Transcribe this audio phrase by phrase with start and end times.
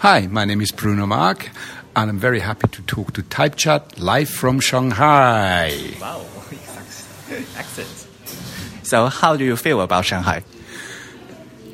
[0.00, 1.48] Hi, my name is Bruno Mark,
[1.96, 5.72] and I'm very happy to talk to TypeChat live from Shanghai.
[5.98, 6.26] Wow,
[7.56, 8.06] excellent.
[8.82, 10.44] So, how do you feel about Shanghai?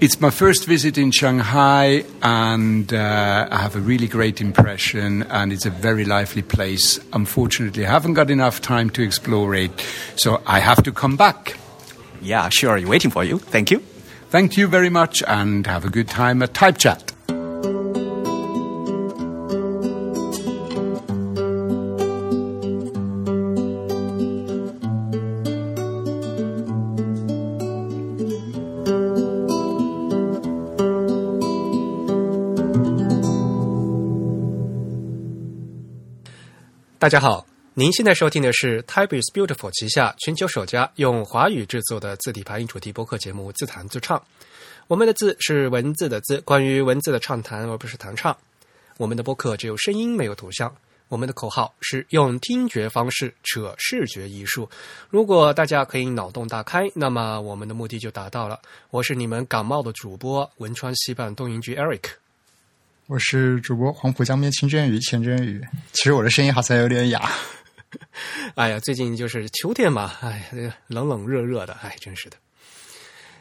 [0.00, 5.52] It's my first visit in Shanghai, and uh, I have a really great impression, and
[5.52, 7.00] it's a very lively place.
[7.12, 9.72] Unfortunately, I haven't got enough time to explore it,
[10.14, 11.56] so I have to come back.
[12.20, 12.76] Yeah, sure.
[12.76, 13.38] You waiting for you.
[13.38, 13.80] Thank you.
[14.30, 17.11] Thank you very much, and have a good time at TypeChat.
[37.02, 44.16] 大家好，您现在收听的是 Type is Beautiful 旗下全球首家用华语制作的字体排音主题播客节目《自弹自唱》。
[44.86, 48.36] 我们的字是文字的字，关于文字的畅谈，而不是弹唱。
[48.98, 50.72] 我们的播客只有声音，没有图像。
[51.08, 54.70] 我们的口号是用听觉方式扯视觉艺术。
[55.10, 58.60] 如果大家可以脑洞大开，那么我们的目的就达到了。
[58.90, 62.02] 我是你们感冒的主播汶川西半东营局 Eric。
[63.12, 65.60] 我是主播黄浦江边清蒸鱼钱真鱼，
[65.92, 67.30] 其实我的声音好像有点哑。
[68.56, 70.50] 哎呀，最近就是秋天嘛，哎，
[70.86, 72.38] 冷冷热热的，哎，真是的。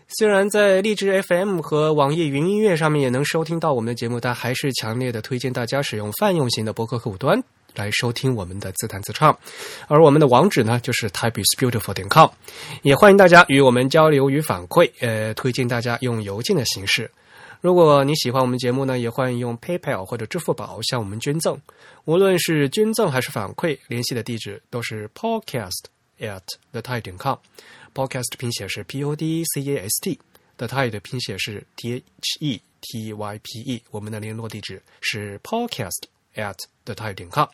[0.10, 7.42] 虽然在荔枝 FM 和网易云音乐上面也能收听到我们的节目，但还是强烈的推荐大家使用泛用型的博客客户端
[7.74, 9.34] 来收听我们的自弹自唱。
[9.88, 12.30] 而我们的网址呢，就是 typeisbeautiful 点 com，
[12.82, 14.92] 也欢迎大家与我们交流与反馈。
[15.00, 17.10] 呃，推荐大家用邮件的形式。
[17.62, 21.62] 如果你喜欢我们节目呢，也欢迎用 PayPal 或者支付宝向我们捐赠。
[22.06, 25.84] 无论是捐赠还是反馈，联系的地址都是 podcast
[26.20, 27.38] at the tide 点 com。
[27.94, 32.04] podcast 拼写是 p o d c a s t，the tide 的拼写是 t h
[32.40, 33.84] e t y p e。
[33.92, 37.48] 我们的联络地址是 podcast at the tide 点 com。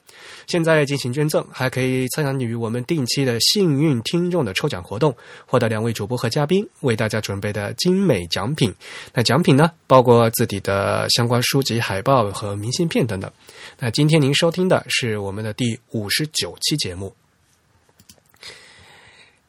[0.47, 5.15] 现在进行捐赠，还可以参与我们定期的幸运听众的抽奖活动，
[5.45, 8.73] 获得两位主播和嘉宾为大家准备的精美奖品。
[9.13, 13.31] 那奖品呢，包括自己的相关书籍、海报和明信片等等。
[13.79, 17.15] 那今天您收听的是我们的第五十九期节目。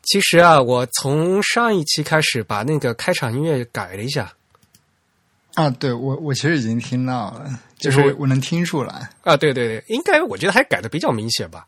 [0.02, 4.32] 其实啊，我从上一期开始把那个开场音乐改了一下。
[5.62, 11.66] 啊，对我我其实已经听到了，就就是是我能听出来啊，对对对，应该我觉得还改的比较明显吧。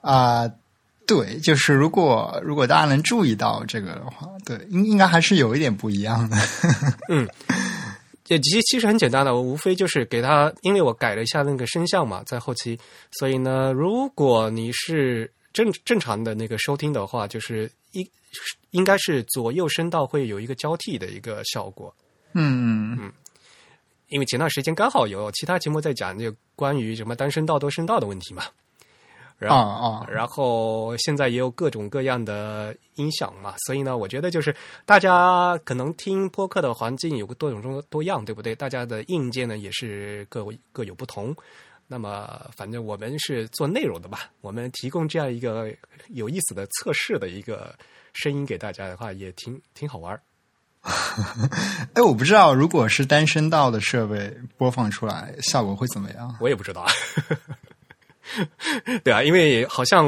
[0.00, 0.50] 啊。
[1.08, 6.36] 对，就是如果如果大家能注意到这个的话，对，应应该还是有一点不一样的。
[7.08, 7.28] 嗯，
[8.26, 12.76] 也其实其实很简单的，我无非就是给他，因为我改了一下那个声像嘛，在后期，
[13.12, 18.04] 所以呢，如果你是正正常的那个收听的话，就是一
[18.72, 21.94] 应该是左右声道会有一个交替的一个效果。
[22.38, 23.12] 嗯嗯
[24.08, 28.44] 因为前段时间刚好有其他节目在讲这个关于什么单声道、多声道的问题嘛，
[29.36, 34.54] 然啊后、啊，然后现在也有各种各样的音响嘛，所以呢，我觉得就是
[34.84, 38.54] 大家可能听播客的环境有个多种多多样，对不对？
[38.54, 41.34] 大家的硬件呢也是各各有不同。
[41.88, 45.72] 那么，反正我们是做内容的吧，我们提供这样一个
[46.08, 47.74] 有意思的测试的一个
[48.12, 50.20] 声音给大家的话，也挺挺好玩儿。
[51.94, 56.34] 哎，我不知道如果是单声道的设备播放出来，效果会怎么样？
[56.40, 56.86] 我也不知道。
[59.02, 60.06] 对啊，因为好像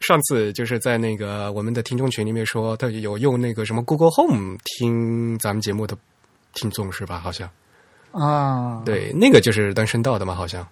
[0.00, 5.96] 上次就是在那个我们的听众群里面说，他有用那个什么 Google Home 听咱们节目的
[6.54, 7.18] 听众是吧？
[7.20, 7.48] 好像
[8.12, 10.66] 啊，对，那个就是单声道的嘛，好像。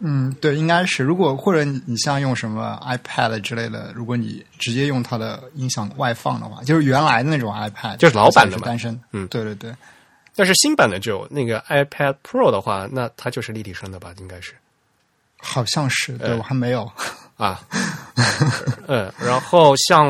[0.00, 1.02] 嗯，对，应该是。
[1.02, 8.98] 如果或者你你像用什么 iPad 之类的，如果你直接用它的音响外放的话，就是原来的那种 iPad，就是老版的单声。
[9.12, 9.74] 嗯对对对，
[10.34, 14.14] 但是新版的只有那个 iPad Pro 的话，那它就是立体声的吧？
[14.18, 14.54] 应该是
[15.36, 16.16] 好像是。
[16.18, 16.90] 对、呃我还没有。
[17.36, 17.64] 啊，
[18.88, 20.04] 嗯，然后像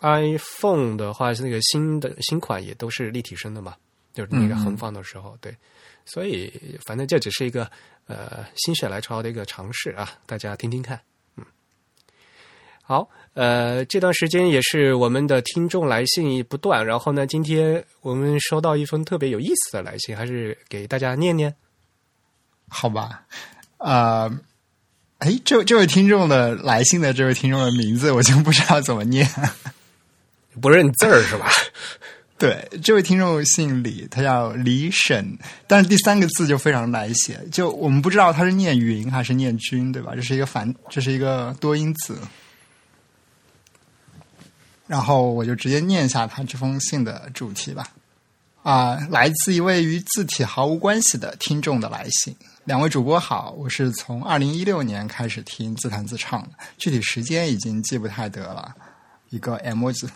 [0.00, 3.76] iPhone 的话，是那个新的新款也都是立体声的嘛，
[4.12, 5.56] 就是那个横放的时候，对，
[6.04, 6.52] 所以
[6.84, 7.70] 反正这只是一个
[8.08, 11.00] 呃心血来潮的一个尝试啊，大家听听看，
[11.36, 11.44] 嗯，
[12.82, 21.54] 好，呃，这段时间也是我们的听众来信不断，然后呢，今天我们收到一封特别有意思的来信，还是给大家念念。
[22.68, 23.24] 好吧，
[23.76, 24.30] 呃，
[25.18, 29.28] 哎，这这位听众的来信的这位听众的名字，我就不知道怎么念。
[30.60, 31.48] 不认字儿是吧？
[32.38, 35.36] 对，这位听众姓李，他叫李沈，
[35.66, 40.12] 但是第三个字就非常难写，就我们不知道他是念云还是念君，对吧？
[40.14, 42.16] 这是一个反，这是一个多音字。
[44.86, 47.84] 然后我就直接念一下他这封信的主题吧。
[48.62, 52.36] 啊、来自一位与字体毫无关系的听众的来信。
[52.64, 58.74] 两位主播好，我是从二零一六年开始听自弹自唱的，具体时间已经记不太得了。
[59.30, 60.08] 一个 M 字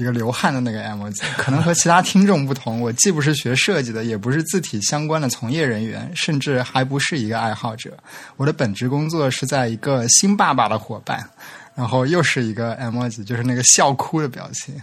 [0.00, 7.96] 一个流汗的那个 emoji，可能和其他听众不同，我既不是学设计的，也不是字体相关的从业人员，甚至还不是一个爱好者。
[8.36, 11.28] 我的本职工作是在一个新爸爸的伙伴。
[11.74, 14.74] 然后又是一个 emoji，就是那个笑哭的表情。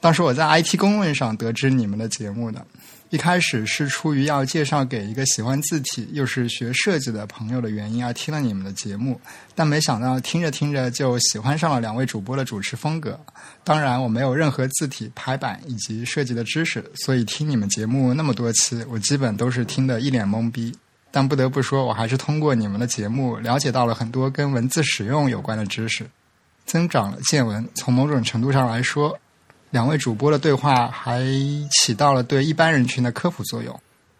[0.00, 2.64] 当时我在 IT 公论上得知你们的节目的，
[3.10, 9.20] 一开始是出于要介绍给一个喜欢字体又是学设计的朋友的原因而听了你们的节目，
[9.54, 13.18] 但没想到听着听着就喜欢上了两位主播的主持风格。
[13.64, 20.74] 当然，我没有任何字体排版以及设计的知识，所以听你们节目那么多期，我基本都是听得一脸懵逼。
[21.10, 26.06] 但不得不说，我还是通过你们的节目了解到了很多跟文字使用有关的知识。
[26.68, 27.68] 增长了见闻。
[27.74, 29.18] 从某种程度上来说，
[29.70, 31.24] 两位主播的对话还
[31.72, 33.76] 起到了对一般人群的科普作用。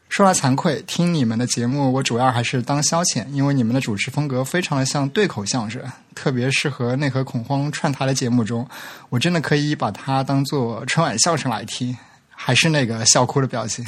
[0.08, 5.80] 说来惭愧，听你们的节目，我主要还是当消遣，因为你们的主持风格非常的像对口相声，
[6.14, 8.66] 特别适合内核恐慌串台的节目中，
[9.10, 11.96] 我真的可以把它当做春晚相声来听。
[12.40, 13.84] 还是那个笑哭的表情。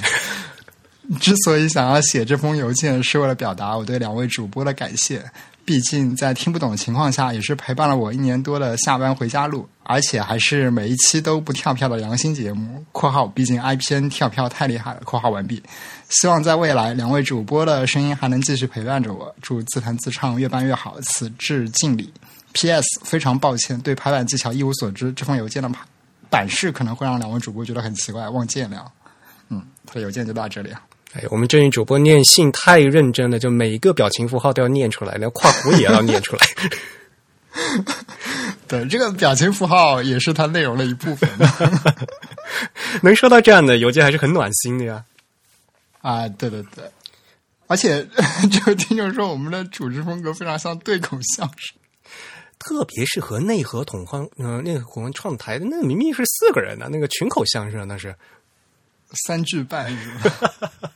[1.21, 5.25] 之所以想要写这封邮件，是为了表达我对两位主播的感谢。
[5.71, 12.85] 毕竟在听不懂的情况下，也是陪伴了我一年多的下班回家路，而且还是每一期都不跳票的良心节目。
[12.91, 15.01] （括号毕竟 IPN 跳票太厉害了。
[15.07, 15.63] ）（括号完毕。）
[16.11, 19.33] 希望在未来，两位主播的声音还能继续陪伴着我。
[19.41, 22.13] 祝自弹自唱越办越好，此致敬礼。
[22.53, 22.85] P.S.
[23.05, 25.71] 非常抱歉，对排版技巧一无所知，这封邮件的
[26.29, 28.85] 版式可能会让两位主播觉得很奇怪，望见谅。
[29.51, 30.83] 嗯，他的邮件就到这里啊。
[31.13, 36.47] 哎，我们这位主播念信太认真了，就每一个表情符号都要念出来，连括弧也要念出来。
[38.69, 41.29] 对，这个表情符号也是它内容的一部分。
[43.03, 45.05] 能收到这样的邮件还是很暖心的呀。
[46.01, 46.89] 啊，对对对，
[47.67, 48.07] 而且
[48.53, 51.77] 这位 听众说我们的主持风格非常像对口相声，
[52.59, 58.15] 特别是和内核统欢，嗯、内核恐慌创台的那明明是四个人呢，那个群口相声那是
[59.27, 60.93] 三句半是吧？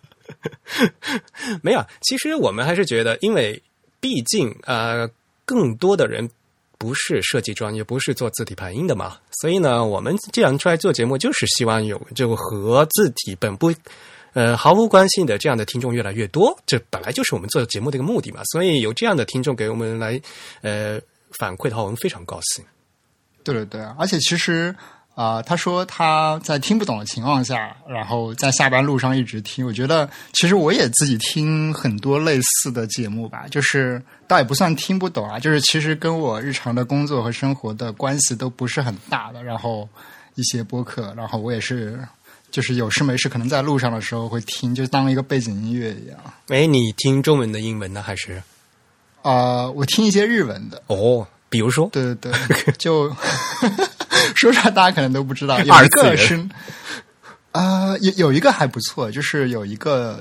[1.62, 1.84] 没有。
[2.02, 3.62] 其实我们还是觉得，因为
[4.00, 5.08] 毕竟呃，
[5.44, 6.28] 更多的人
[6.78, 13.72] 不是设计专业，不是做字体排音的嘛，所以呢，我们既然出来做节目，就是希望有就和字体本不
[14.32, 18.42] 呃毫无关系的这样的听众越来越多，这本来就是我们做节目的一个目的嘛。
[18.52, 20.20] 所以有这样的听众给我们来
[20.62, 21.00] 呃
[21.38, 22.64] 反馈的话，我们非常高兴。
[23.44, 24.74] 对对对，而且其实
[25.14, 29.66] 啊、呃他说他在听不懂的情况下，然后在下班路上一直听。
[29.66, 39.42] 我觉得其实我也自己听很多类似的节目吧，就是倒也不算听不懂啊，就是其实跟我日常的工作和生活的关系都不是很大的。
[39.42, 39.88] 然后
[40.34, 41.98] 一些播客，然后我也是。
[42.50, 46.16] 就是有事没事，可能在路上的时候会听，就当一个背景音乐一样。
[46.46, 48.40] 哎，你听中文的英文的，还是
[49.22, 51.26] 啊、我听一些日文的，哦？
[51.48, 53.12] 比如说，对对对，就
[54.34, 56.48] 说出来大家可能都不知道，有一个是
[57.52, 60.20] 啊、有有一个还不错，就是有一个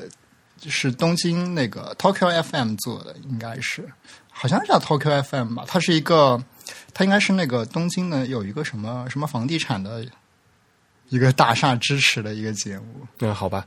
[0.60, 3.83] 就是东京那个 Tokyo FM 做的，应该是
[4.30, 6.42] 好像是叫 Tokyo FM 吧，它是一个，
[6.94, 10.06] 它应该是那个东京的有一个什么什么房地产的
[11.10, 12.86] 一个大厦支持的一个节目。
[13.19, 13.65] 嗯，好吧，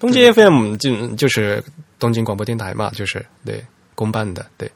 [0.00, 1.62] 东京 FM 就就是
[2.00, 4.68] 东京广播电台嘛，就是对公办的，对。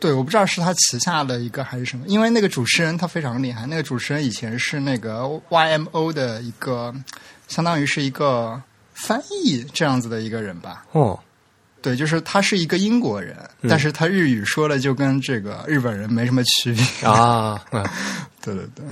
[0.00, 3.66] 对，我不知道是他旗下的一个还是什么，因为那个主持人他非常厉害。
[3.66, 6.94] 那个主持人以前是那个 YMO 的一个，
[7.48, 8.60] 相当于是一个
[8.94, 10.86] 翻译这样子的一个人吧。
[10.92, 11.20] 哦，
[11.82, 13.36] 对，就是他是一个英国人，
[13.68, 17.08] 但是他日语说的就跟这个日本人没什么区别。
[17.08, 17.86] 啊， 嗯，
[18.42, 18.84] 对对对，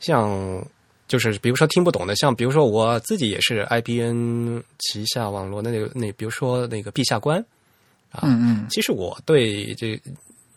[0.00, 0.64] 像
[1.06, 7.44] 就是比如说听不懂的，像比如说我自己也是 IBN 旗下网络的那个那，比如说那个陛下观，
[8.22, 10.00] 嗯嗯，其实我对这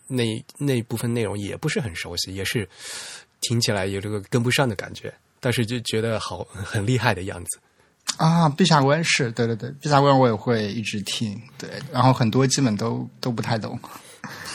[0.07, 2.67] 那那部分内容也不是很熟悉，也是
[3.41, 7.59] 听起来有这个跟不上的感觉，但是就觉得好很厉害的样子。
[8.15, 13.77] 啊，陛下观是对对对，陛下观我也会一直听，对，然后很多基本都都不太懂。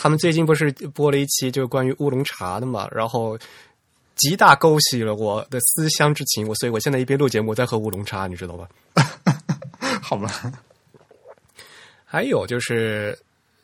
[0.00, 3.38] 他们最近不是播了一期就是关于乌龙茶的嘛，然后
[4.16, 8.68] 极大勾起了我的思乡之情，我所以我现在一边录节目在喝乌龙茶，你知道吧？
[10.02, 10.52] 好吧，
[12.12, 13.18] 还有就是，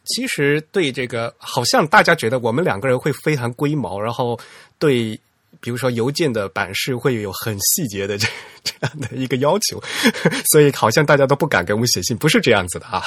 [0.07, 4.41] 其实对这个，好像大家觉得我们两个人会非常龟毛，然后
[4.79, 5.21] 对，
[5.61, 8.27] 比如说邮件的版式会有很细节的这
[8.65, 9.79] 这样的一个要求，
[10.51, 13.05] 所以好像大家都不敢给我们写信，不是这样子的啊。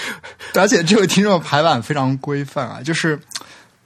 [0.52, 3.18] 而且这位听众排版非常规范啊，就是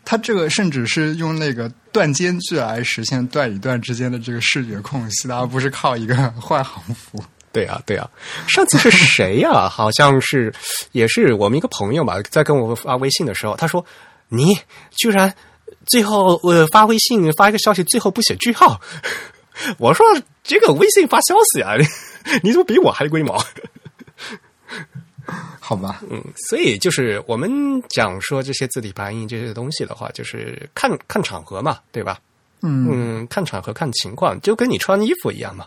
[0.04, 7.22] 他这个甚至是用那个段间距来实现段与段之间的这个视觉空隙的，而不是靠一个换行符。
[7.56, 8.06] 对啊，对啊，
[8.46, 10.52] 上次是谁呀、 好像是
[10.92, 13.82] 也是我们一个朋友吧，在跟我发微信的时候，他说
[14.28, 14.58] ：“你
[14.94, 15.34] 居然
[15.86, 18.78] 最后呃发微信发一个消息，最后不写句号。
[19.80, 20.04] ”我说
[20.44, 21.76] ：“这个微信发消息啊，
[22.42, 23.42] 你怎么比我还龟毛？”
[25.58, 32.20] 好吧，嗯，所以就是我们讲说这些字体排印这些东西的话，就是看看场合嘛，对吧？
[32.60, 35.66] 嗯嗯，看场合看情况，就跟你穿衣服一样嘛。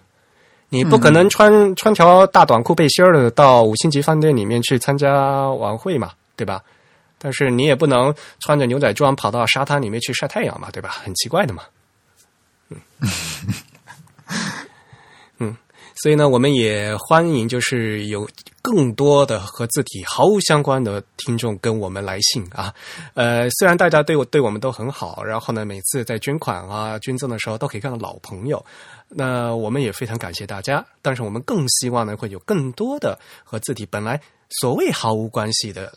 [0.70, 6.62] 你不可能穿、穿条大短裤背心儿的到五星级饭店里面去参加晚会嘛，对吧？
[7.18, 10.90] 但是你也不能穿着牛仔装跑到沙滩里面去晒太阳嘛，对吧？
[11.04, 11.64] 很奇怪的嘛。
[12.70, 13.10] 嗯，嗯，
[16.02, 18.26] 所以呢，我们也欢迎就是有
[18.62, 22.74] 更多的和字体毫无相关的听众跟我们来信啊。
[23.16, 28.66] 呃，虽然大家对我对我们都很好，然后呢，每次在捐款啊、捐赠的时候都可以看到老朋友，
[29.10, 30.86] 那我们也非常感谢大家。
[31.02, 34.22] 但是我们更希望呢，会有更多的和字体本来
[34.62, 35.94] 所谓毫无关系的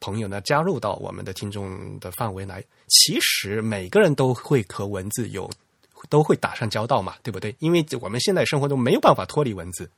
[0.00, 2.64] 朋友呢，加入到我们的听众的范围来。
[2.88, 5.50] 其实每个人都会和文字有
[6.08, 7.54] 都会打上交道嘛，对不对？
[7.58, 9.90] 因为我们现在生活中没有办法脱离文字。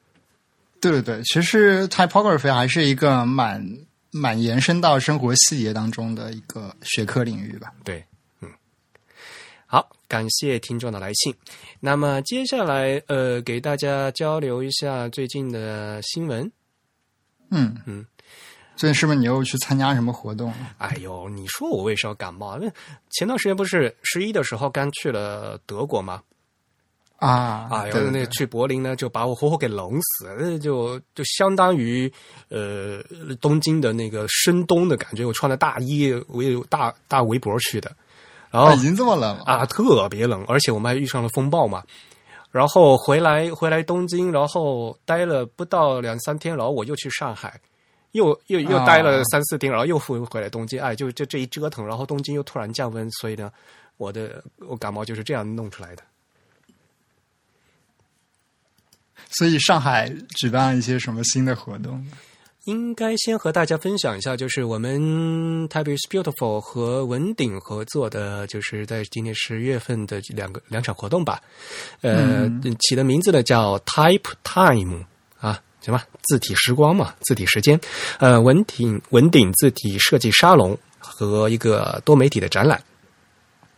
[0.81, 3.67] 对对对，其实 typography 还是一个蛮
[4.11, 7.73] 蛮延伸到生活细节当中的一个学科领域吧。
[7.85, 8.05] 对，
[8.41, 8.51] 嗯，
[9.67, 11.35] 好，感谢听众的来信。
[11.81, 16.53] 那么接下来，呃，给大家交流一下最近的新闻。
[17.51, 18.05] 嗯嗯，
[18.77, 20.53] 最近是不是你又去参加什么活动？
[20.79, 22.59] 哎呦，你说我为什么感冒？
[22.59, 22.69] 那
[23.11, 26.23] 前段时间不是十一的时候刚去了德国吗？
[27.17, 32.13] 啊哎呦，那去柏林呢，就把我活活给冷死了，那就就相当于
[32.49, 33.01] 呃
[33.41, 35.25] 东京的那个深冬的感觉。
[35.25, 37.91] 我穿的大衣围大大围脖去的，
[38.51, 41.83] 然后啊已经这么冷了啊，特别冷，而且我们还遇上了风暴嘛。
[42.51, 47.59] 然后回来回来东京，然后待了不到两三天，然后我又去上海，
[48.15, 53.53] 又又又待了啊三四天，然后又回回来东京，哎，就就这一折腾，然后东京又突然降温，所以呢，
[53.97, 56.03] 我的我感冒就是这样弄出来的。
[59.31, 62.07] 所以上海举办一些什么新的活动？
[62.65, 71.43] 应该先和大家分享一下，就是我们 Type is Beautiful 和文鼎合作的，就是在今年十月份的两个两场活动吧。
[72.01, 72.49] 呃，
[72.81, 75.09] 起的名字呢叫 Type Time 啊，
[75.85, 77.79] 什么字体时光嘛，字体时间。
[78.19, 82.83] 呃，文鼎文鼎字体设计沙龙和一个多媒体的展览。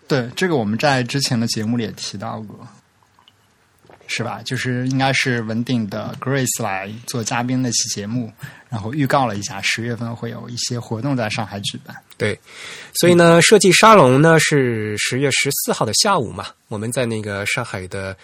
[0.08, 2.66] 对，这个我们在之前的节目里也提到过，
[4.06, 4.40] 是吧？
[4.44, 8.32] 就是应该是文鼎的 Grace 来做嘉宾那期节目，
[8.68, 11.96] 然后预告了一下十月份会有一些活动在上海举办。
[12.16, 12.38] 对，
[12.94, 18.16] 所以呢，设计沙龙呢是十月十四号的下午嘛，我们在那个上海的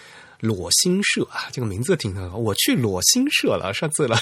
[0.42, 4.18] 裸心社啊，这个名字挺好，我去裸心社了，上次了，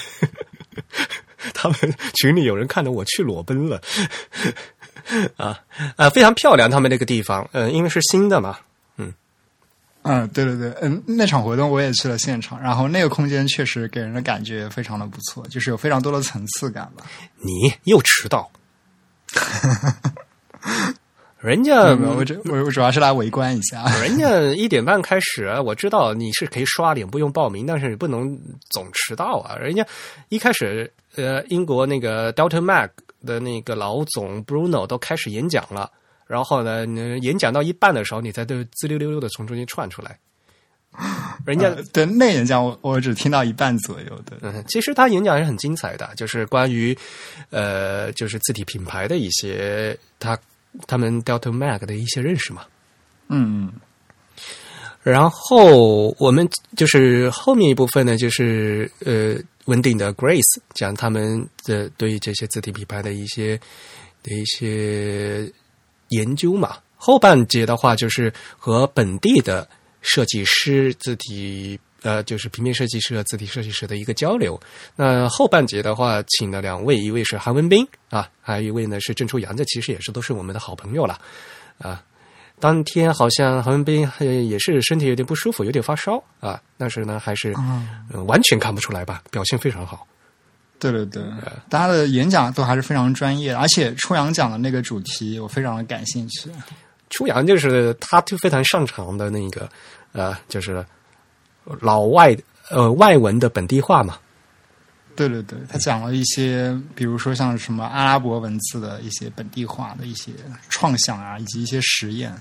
[1.51, 1.75] 他们
[2.13, 3.81] 群里有人看到我去裸奔了，
[5.35, 5.59] 啊
[5.95, 8.59] 啊，非常漂亮，他们那个地方，嗯、因为是新的嘛，
[10.03, 17.03] 嗯，对对对，嗯，那场活动我也去了现场，然后那个空间确实给人的感觉非常的不错，就是有非常多的层次感吧。
[17.37, 18.51] 你又迟到，
[21.41, 23.83] 人家我主我我主要是来围观一下。
[23.99, 29.55] 人家一点半开始，我知道你是可以刷脸不用报名，但是你不能总迟到啊。
[29.57, 29.83] 人家
[30.29, 32.91] 一开始，呃，英国那个 Delta Mac
[33.25, 35.89] 的那个老总 Bruno 都开始演讲了，
[36.27, 40.15] 然后呢，你演讲到一半的时候，你才都滋溜溜溜的从中间窜出来。
[41.45, 44.37] 人家呃对那演讲我我只听到一半左右的。
[44.41, 46.95] 嗯，其实他演讲还是很精彩的，就是关于
[47.49, 50.37] 呃，就是字体品牌的一些他
[50.87, 52.63] 他们 Delta Mac 的一些认识嘛。
[53.29, 53.71] 嗯
[55.03, 56.47] 然后我们
[56.77, 59.35] 就是后面一部分呢，就是呃
[59.65, 63.59] 稳定的 Grace 讲他们的对这些字体品牌的一些
[64.21, 65.51] 的一些
[66.09, 66.77] 研究嘛。
[66.97, 69.67] 后半节的话，就是和本地的
[70.01, 74.59] 设计师、字体呃，就是平面设计师和字体设计师的一个交流。
[74.95, 81.19] 那后半节的话，请了两位，一位是韩文斌啊，还有一位呢是郑初阳，这其实也是都是我们的好朋友了
[81.77, 82.03] 啊。
[82.59, 87.53] 当天好像韩文斌呃也是身体有点不舒服，有点发烧啊，但是呢还是、
[88.13, 90.05] 呃完全看不出来吧，表现非常好。
[90.77, 91.23] 对对对，
[91.69, 96.49] 大家的演讲都还是非常专业，而且初阳讲的那个主题我非常的感兴趣。
[97.09, 99.69] 初阳就是他就非常擅长的那个
[100.11, 100.85] 呃，就是
[101.79, 102.35] 老外
[102.69, 104.17] 呃外文的本地化嘛。
[105.13, 110.31] 对对对，他讲了一些，比如说像什么阿拉伯文字的一些本地化的一些
[110.69, 112.33] 创想啊，以及一些实验。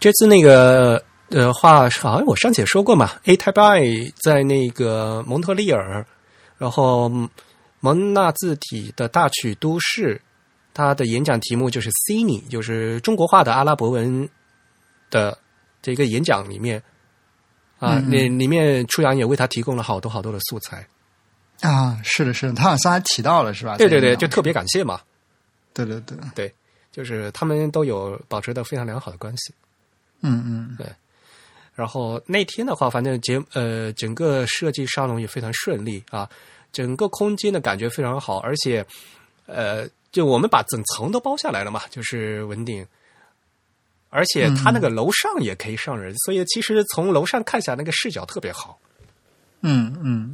[0.00, 6.04] 这次那个的话，好像我上次也说过嘛，A Type I 在那个蒙特利尔，
[6.58, 7.10] 然后
[7.80, 10.20] 蒙纳字体的大曲都市，
[10.74, 14.28] 他的演讲题目就是 Sini，就是中国化的阿拉伯文
[15.10, 15.38] 的
[15.80, 16.82] 这个演讲里面
[17.78, 20.86] 啊，那嗯里里面初阳也为他提供了好多好多的素材。
[21.60, 23.76] 啊，是的，是的，他好像还提到了，是吧？
[23.76, 25.00] 对对对，就特别感谢嘛，
[25.74, 26.54] 对对对，对，
[26.92, 29.52] 就是他们都有保持的非常良好的关系。
[30.20, 30.86] 嗯嗯对
[31.74, 36.28] 然后那天的话，反正节呃整个设计沙龙也非常顺利啊，
[36.72, 38.84] 整个空间的感觉非常好，而且
[39.46, 42.84] 呃就我们把整层都包下来了嘛，就是文鼎，
[44.10, 48.78] 而且它那个楼上也可以上人，所以其实从楼上看下来那个视角特别好。
[49.60, 50.32] 嗯嗯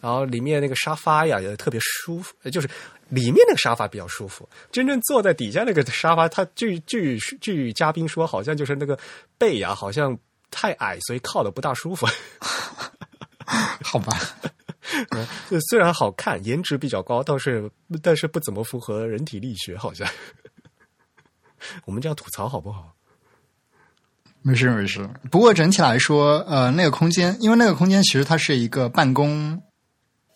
[0.00, 2.68] 然后里面那个沙发呀也特别舒服，呃就是
[3.08, 8.98] 里面那个沙发比较舒服，真正坐在底下那个沙发，它据据据嘉宾说，好像就是那个
[9.38, 10.18] 背呀，好像
[10.50, 12.06] 太矮，所以靠的不大舒服。
[13.82, 14.18] 好吧，
[15.50, 17.70] 就虽然好看，颜值比较高，倒是
[18.02, 20.06] 但是不怎么符合人体力学，好像。
[21.86, 22.94] 我们这样吐槽好不好？
[24.46, 25.08] 没事没事。
[25.30, 29.58] 不过整体来说，呃，那个空间，因为那个空间其实它是一个办公，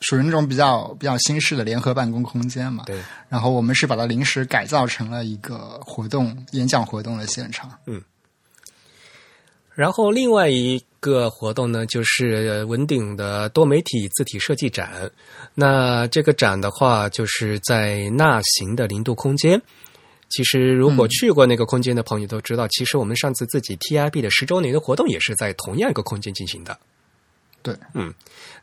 [0.01, 2.85] 属于那种比较比较新式的联合办公空间嘛。
[2.87, 2.99] 对，
[3.29, 7.71] 然后我们是把它临时改造成了一个活动演讲活动的现场。
[7.87, 8.03] 嗯
[9.75, 15.09] 然后另外一个活动呢，就是文鼎的多媒体字体设计展。
[15.55, 19.63] 那这个展的话，就是在纳行的零度空间。
[20.29, 26.79] 其实，如果去过那个空间的朋友都知道，其实我们上次自己 TIB 的十周年的活动也是在同样一个空间进行的。
[27.61, 28.15] 对，嗯，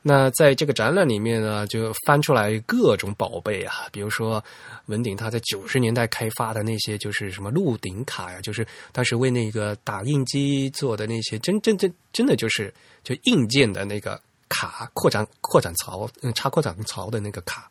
[0.02, 4.44] 那在这个展览里面呢，就翻出来各种宝贝啊，比如说
[4.86, 17.70] 文鼎他在九十年代开发的那些，就是什么鹿鼎卡呀，就是当时为那个打印机做的那些，真真真真的就是就硬件的那个卡，扩展扩展槽，嗯，插扩展槽的那个卡。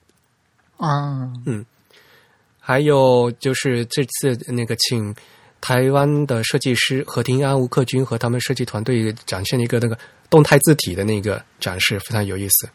[0.77, 1.33] 啊，
[2.67, 5.15] 还有就是这次那个请
[5.61, 9.99] 台湾的设计师何庭安、吴克军和他们设计团队展现了一个那个
[10.31, 12.67] 动态字体的那个展示，非常有意思。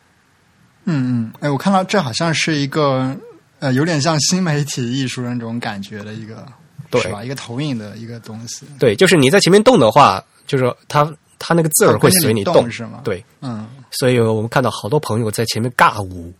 [0.86, 3.18] 嗯嗯，哎，我看到这好像是一个
[3.58, 6.46] 呃，有点像新媒体艺术那种感觉的一个，
[6.92, 7.24] 对是吧？
[7.24, 8.68] 一个投影的一个东西。
[8.78, 16.32] 对，就是你在前面动的话，就是它它那个字儿会随你动是吗对，嗯，所以我们看到好多朋友在前面尬舞，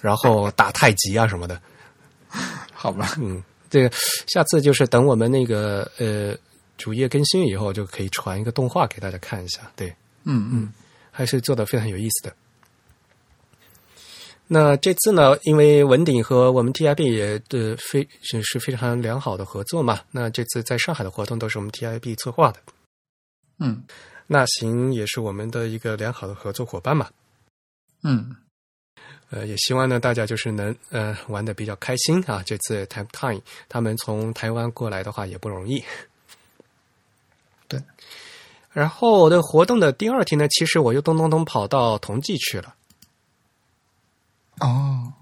[0.00, 1.60] 然后打太极啊什么的。
[2.82, 3.40] 好吧，嗯，
[3.70, 3.88] 这个
[4.26, 6.36] 下次就是等我们那个呃
[6.76, 9.70] 主页更新以后，就可以传一个动画给大家看一下。
[9.76, 9.88] 对，
[10.24, 10.72] 嗯嗯
[11.12, 12.34] 还是做的非常有意思的。
[14.48, 22.58] 那这次呢，因为文鼎和我们 TIB 也的非是是非常良好的合作嘛，那这次在上海的活动都是我们 TIB 策划的，
[23.60, 23.84] 嗯
[24.26, 27.08] 那行也是我们的一个良好的合作伙伴嘛。
[28.02, 28.34] 嗯
[29.32, 32.42] 呃，也希望呢大家就是能呃玩的比较开心啊。
[32.44, 35.82] 这次 Time Time 他们从台湾过来的话也不容易。
[37.66, 37.80] 对。
[38.72, 42.74] 然后的活动的第二天呢，其实我又咚咚咚跑到同济去了。
[44.60, 45.12] 哦，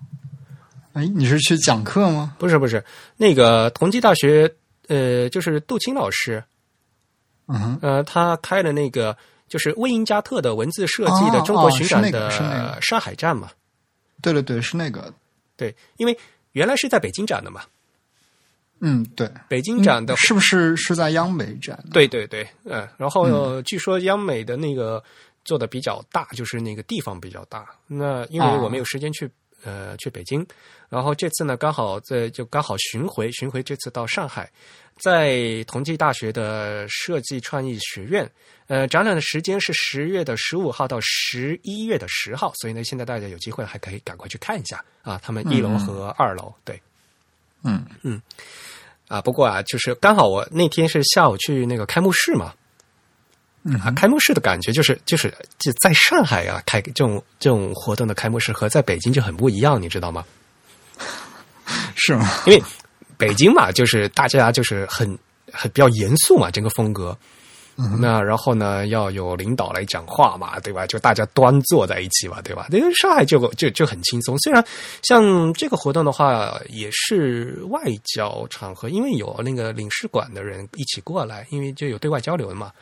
[0.92, 2.34] 哎，你是去讲课吗？
[2.38, 2.84] 不是不是，
[3.16, 4.52] 那个同济大学，
[4.88, 6.42] 呃，就是杜青老师，
[7.46, 9.16] 嗯哼，呃，他开了那个
[9.48, 13.50] 就是魏因加特的文字设计的哦中国巡展的上海站嘛。
[14.22, 15.12] 对对对，是那个，
[15.56, 16.18] 对，因为
[16.52, 17.62] 原来是在北京展的嘛，
[18.80, 21.82] 嗯，对，北京展的嗯是不是是在央美展？
[21.92, 25.02] 对对对，嗯，然后、呃据说央美的那个
[25.44, 27.66] 做的比较大，就是那个地方比较大。
[27.86, 29.30] 那因为啊我没有时间去、
[29.64, 30.46] 呃去北京，
[30.88, 34.50] 然后这次呢刚好在就刚好巡回，巡回这次到上海，
[34.98, 38.30] 在同济大学的设计创意学院。
[38.70, 46.80] 呃，展览的时间是十月的十五号到十一月的十号，所以呢，现在大家有机会还可以赶快去看一下啊，他们一楼和二楼，对。
[47.64, 48.22] 嗯嗯
[49.08, 52.54] 啊，不过啊，就是刚好我那天是下午去那个开幕式嘛，
[53.64, 60.24] 嗯啊，开幕式的感觉就是就是就在上海啊开这种这种活动的开幕式和在北京就很不一样，你知道吗？
[61.96, 62.30] 是吗？
[62.46, 62.62] 因为
[63.18, 65.18] 北京嘛，就是大家就是很
[65.52, 67.18] 很比较严肃嘛，整个风格。
[68.00, 70.86] 那然后呢，要有领导来讲话嘛，对吧？
[70.86, 72.66] 就大家端坐在一起嘛，对吧？
[72.72, 74.38] 因为上海就就就很轻松。
[74.38, 74.64] 虽然
[75.02, 82.72] 像这个活动的话，也是外交场合，因为有那个领事馆的人一起过来，因为就有对外交流的嘛。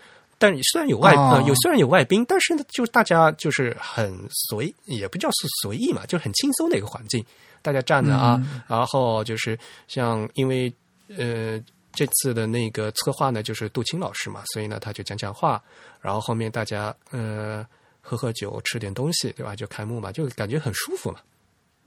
[0.40, 7.24] 但虽然有外、哦呃有虽然有外宾，但是呢，就是大家就是很随，也不叫是随意嘛，就很轻松的一个环境。
[7.60, 9.58] 大家站着啊，然后就是
[9.88, 10.72] 像因为
[11.16, 11.60] 呃，
[11.98, 15.60] 这次的那个策划呢，就是杜青老师嘛，所以呢，他就讲讲话，
[16.00, 17.66] 然后后面大家呃
[18.00, 19.56] 喝喝酒，吃点东西，对吧？
[19.56, 21.18] 就开幕嘛，就感觉很舒服嘛。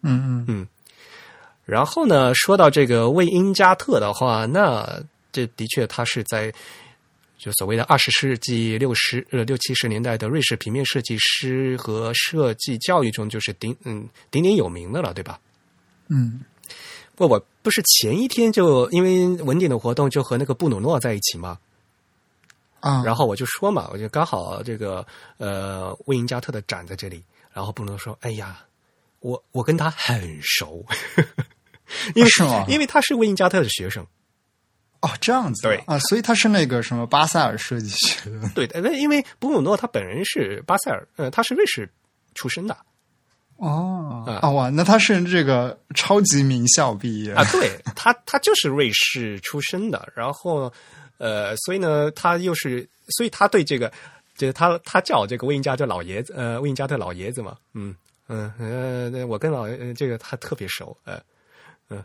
[0.02, 0.67] 嗯嗯嗯，
[1.63, 6.54] 然后呢，说到这个魏因加特的话，那这的确他是在
[7.38, 15.39] 就所谓的二十世纪六十呃六七十年代的瑞士平面设计师和设计教育中，就是鼎嗯鼎鼎有名的了，对吧？
[16.10, 16.41] 嗯
[17.15, 21.60] 不，我不是前一天就因为文鼎的活动就和那个布鲁诺在一起吗，
[22.80, 25.06] 啊，然后我就说嘛，我就刚好这个
[25.38, 28.65] 呃魏因加特的展在这里，然后布鲁诺说：“哎呀，
[29.19, 30.84] 我我跟他很熟，
[32.15, 32.65] 因为是吗？
[32.67, 34.06] 因为他是魏因加特的学生。
[35.02, 35.78] 哦这样子对。
[35.88, 41.91] 啊，所以他是那个什么巴塞尔设计学的对的，因为布鲁诺他本人是巴塞尔，呃，他是瑞士
[42.36, 42.78] 出身的
[43.62, 50.71] 哦啊啊哇，那他是这个超级名校毕业啊，对他他就是瑞士出身的，然后
[51.17, 53.91] 呃，所以呢，他又是，所以他对这个，
[54.36, 57.95] 就是他他叫这个魏因加特老爷子，呃，魏因加特老爷子嘛，嗯
[58.28, 61.21] 嗯呃，我跟老爷呃这个他特别熟，呃
[61.89, 62.04] 嗯。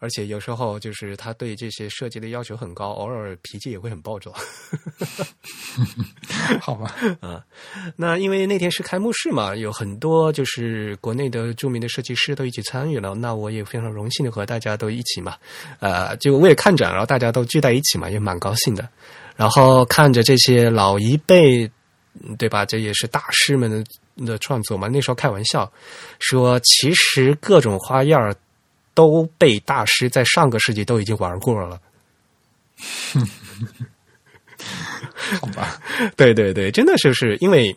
[0.00, 4.32] 而且有时候就是他对这些设计的要求很高，偶尔脾气也会很暴躁。
[6.60, 6.96] 好吧？
[7.96, 15.36] 那因为那天是开幕式嘛，有很多就是国内的著名的设计师都一起参与了，那我也非常荣幸的和大家都一起嘛，
[15.78, 18.88] 呃，就为了看展，然后大家都聚在一起嘛，也蛮高兴的。
[19.36, 21.70] 然后看着这些老一辈，
[22.22, 22.64] 嗯对吧？
[22.64, 23.84] 这也是大师们的
[24.26, 24.88] 的创作嘛。
[24.88, 25.70] 那时候开玩笑
[26.18, 28.34] 说，其实各种花样
[29.00, 31.80] 都被大师在上个世纪都已经玩过了。
[35.40, 35.80] 好吧？
[36.16, 37.74] 对对对，真的就是因为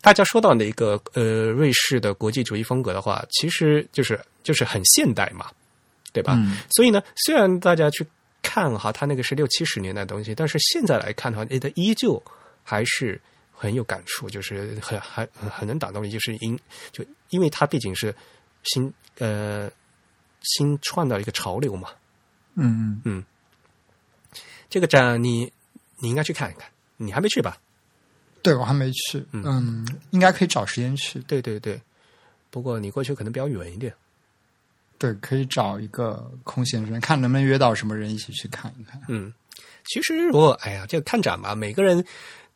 [0.00, 5.48] 大家说到那个呃瑞士的国际主义风格的话，其实就是就是很现代嘛，
[6.12, 6.34] 对吧？
[6.36, 8.04] 嗯所以呢，虽然大家去
[8.42, 12.20] 看哈，它那个是六七十年代的东西，但是现在来看的话，它依旧
[12.64, 13.20] 还是
[13.52, 16.58] 很有感触，就是很还很很能打动你，就是因
[16.90, 18.12] 就因为它毕竟是
[18.64, 19.70] 新呃
[20.44, 21.88] 新创造一个潮流嘛。
[22.54, 23.24] 嗯嗯，
[24.70, 25.52] 这个展你
[25.98, 27.58] 你应该去看一看，你还没去吧？
[28.42, 31.18] 对我还没去，嗯，应该可以找时间去。
[31.20, 31.80] 对对对，
[32.50, 33.92] 不过你过去可能比较远一点。
[34.98, 39.00] 对，可以找一个空闲时间，看能不能约到什么人一起去看一看。
[39.08, 39.32] 嗯，
[39.86, 42.04] 其实如果哎呀，这个看展吧，每个人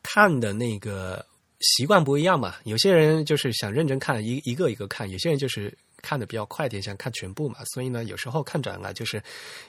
[0.01, 1.25] 看的那个
[1.59, 2.55] 习惯不一样嘛。
[2.63, 7.63] 有些人就是想认真看，一一个一个看；有些人就是看的比较快点，想看全部嘛。
[7.65, 9.21] 所以呢，有时候看展啊，就是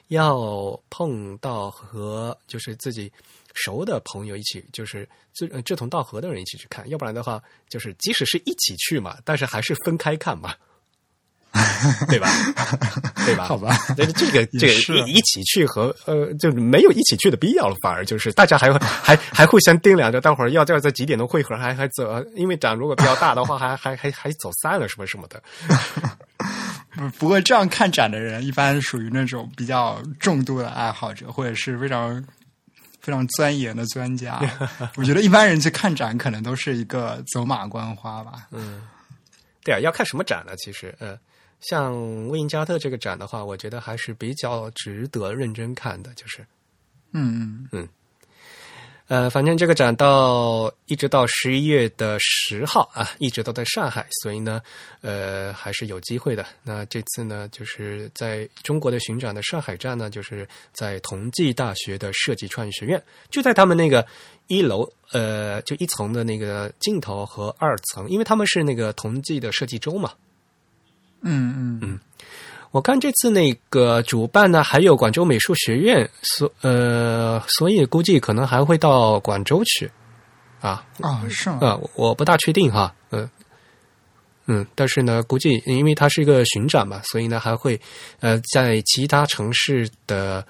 [0.09, 3.13] 要碰到和就是自己
[3.55, 10.55] 熟的朋友一起，就是志志同道合的人一起去看，要不然的话，就是即使是一起去嘛，但是还是分开看嘛。
[12.09, 12.29] 对吧？
[13.27, 13.45] 对吧？
[13.45, 25.43] 好吧但是这个这个是一一起去和呃，就没有一起去的必要了，反而就是大家还会 还还互相掂量着，待会儿要要在几点钟汇合，还还走，因为展如果比较大的话， 还还还还走散了什么什么的。
[26.95, 32.23] 不不过这样看展的人，一般属于那种比较重度的爱好者，或者是非常
[33.01, 34.41] 非常钻研的专家。
[34.97, 38.47] 我觉得一般人去看展，可能都是一个走马观花吧。
[38.53, 38.83] 嗯
[39.63, 40.53] 对啊，要看什么展呢？
[40.57, 41.17] 其实，呃，
[41.61, 46.41] 像魏因加特这个展的话，我觉得还是比较值得认真看的，就是
[47.13, 47.67] 嗯。
[47.69, 47.89] 嗯嗯
[49.11, 54.63] 呃，反正这个展到一直到十一月的十号啊，一直都在上海，所以呢，
[55.01, 56.47] 呃，还是有机会的。
[56.63, 64.07] 那这次呢，就是在中国的巡展的上海站呢，就是在同济大学的设计创意学院，就在他们那个
[64.47, 70.13] 一楼，呃，就一层的那个尽头和二层，因为他们是那个同济的设计周嘛。
[71.23, 72.01] 嗯嗯嗯
[72.71, 79.91] 我看这次那个主办呢，还有广州美术学院，所呃，所以估计可能还会到广州去，
[80.61, 81.59] 啊，啊，是吗？
[81.61, 83.29] 啊，我我不大确定哈，嗯、
[84.47, 87.81] 嗯，但是呢，估计因为它是一个巡展嘛，所以呢还会
[88.21, 90.47] 呃在其他城市的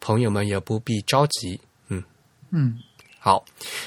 [0.00, 2.02] 朋友们也不必着急，嗯。
[2.50, 2.78] 嗯
[3.20, 3.44] 好，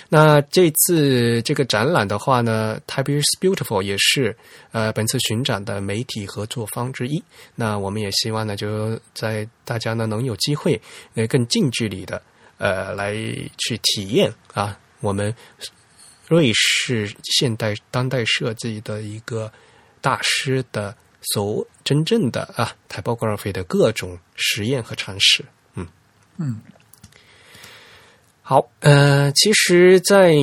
[0.10, 4.38] 那这次这个展览的话呢，Taipei is Beautiful 也是
[4.72, 7.24] 呃本次巡展的媒体合作方之一。
[7.56, 10.80] 那我们也希望呢，就在大家呢能有机会
[11.16, 12.22] 呃更近距离的
[12.58, 13.14] 呃来
[13.58, 15.34] 去体验啊我们
[16.28, 19.52] 瑞士现代当代设计的一个
[20.02, 25.44] 大师的所真正的啊 typography 的各种实验和尝试。
[25.76, 25.88] 嗯
[26.38, 26.60] 嗯
[28.52, 30.34] 好，呃，其实，在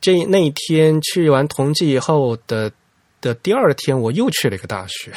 [0.00, 2.72] 这那一天去完同济以后的
[3.20, 5.12] 的第二天，我又去了一个大学。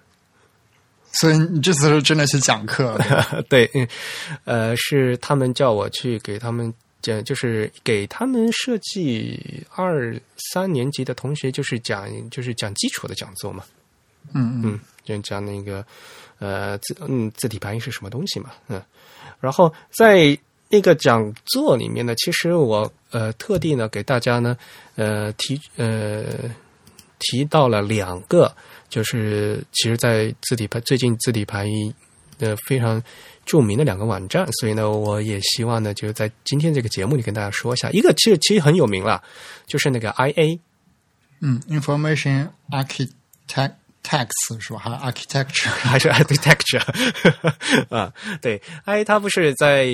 [1.12, 3.88] 所以你这次是真的去讲课了， 对，嗯，
[4.44, 10.14] 呃，是他们叫我去给他们讲，就是给他们设计二
[10.52, 13.64] 三年级的同学，就是讲就是讲基础的讲座嘛。
[14.34, 15.82] 嗯嗯嗯，就讲那个
[16.38, 18.82] 呃字嗯字体排印是什么东西嘛，嗯，
[19.40, 24.56] 然后在那个讲座里面呢，其实我呃特地呢给大家呢
[24.96, 26.24] 呃提呃
[27.18, 28.54] 提到了两个，
[28.88, 31.94] 就是其实，在字体排最近字体排印
[32.38, 33.02] 的非常
[33.44, 39.22] 著名的两个网站，所以呢，我也希望呢，就是在今天这个节目里跟大家说一下，一个其实其实很有名了，
[39.66, 40.58] 就是那个 IA，
[41.40, 44.78] 嗯，information architects 是吧？
[44.80, 45.70] 还是 architecture？
[45.88, 46.82] 还是 architecture
[47.88, 48.12] 啊？
[48.42, 49.86] 对，IA 它不是在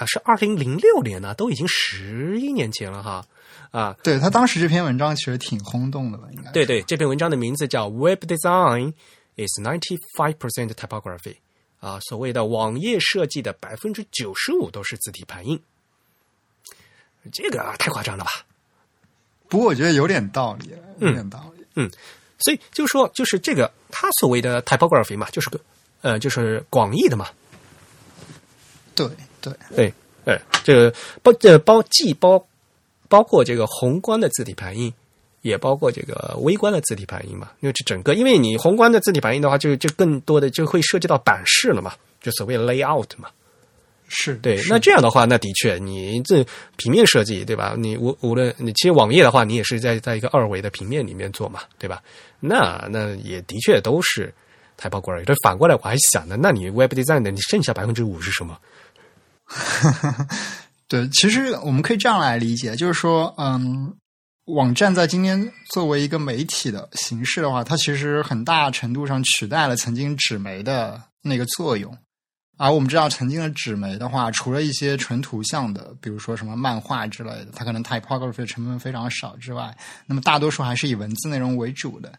[0.00, 3.22] 啊是二零零六年呢，都已经十一年前了哈
[3.70, 3.94] 啊。
[4.02, 6.26] 对他当时这篇文章其实挺轰动的吧？
[6.32, 8.94] 应该对对，这篇文章的名字叫 Web Design
[9.36, 11.36] is ninety five percent typography
[11.80, 15.60] 啊，所谓的网页设计的百分之九十五都是字体排印，
[17.30, 18.30] 这个啊太夸张了吧？
[19.50, 21.66] 不过我觉得有点道理，有点道理。
[21.74, 21.90] 嗯
[22.38, 25.60] 所以就说，就是这个他所谓的 typography 嘛，就是个
[26.00, 27.28] 呃，就是广义的嘛，
[28.94, 29.06] 对
[29.40, 32.44] 对，对，哎，这个包这包既包
[33.08, 34.92] 包括这个宏观的字体排印，
[35.42, 37.50] 也包括这个微观的字体排印嘛。
[37.60, 43.28] 因为这整个，因为你宏观的字体排印的话，就就更多的就会涉及到版式了嘛，就所谓的 layout 嘛。
[44.12, 46.44] 是对，是那这样的话，那的确，你这
[46.76, 47.76] 平面设计，对吧？
[47.78, 52.02] 你无无论你其实网页的话，你也是在在一个二维的平面里面做嘛，对吧？
[52.40, 54.34] 那那也的确都是
[54.76, 55.24] typography。
[55.24, 58.58] 这反过来我还想呢，那你 web design 的你剩下百分之五是什么？
[60.88, 63.94] 对，其实我们可以这样来理解，就是说，嗯，
[64.46, 71.96] 网站在今天作为一个媒体的形式的话，它其实很大程度上取代了曾经纸媒的那个作用。
[72.58, 82.12] 而我们知道，曾经的纸媒的话，除了一些纯图像的，比如说什么漫画之类的，它可能 typography 成分非常少之外，那么大多数还是以文字内容为主的。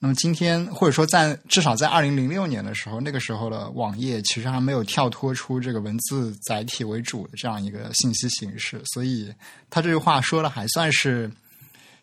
[0.00, 9.34] 那么今天，或者说在至少在二零零六年的时候，那个时候的网页其实还没有跳脱出这个文字载体为主的这样一个信息形式，所以
[9.68, 11.28] 他这句话说的还算是，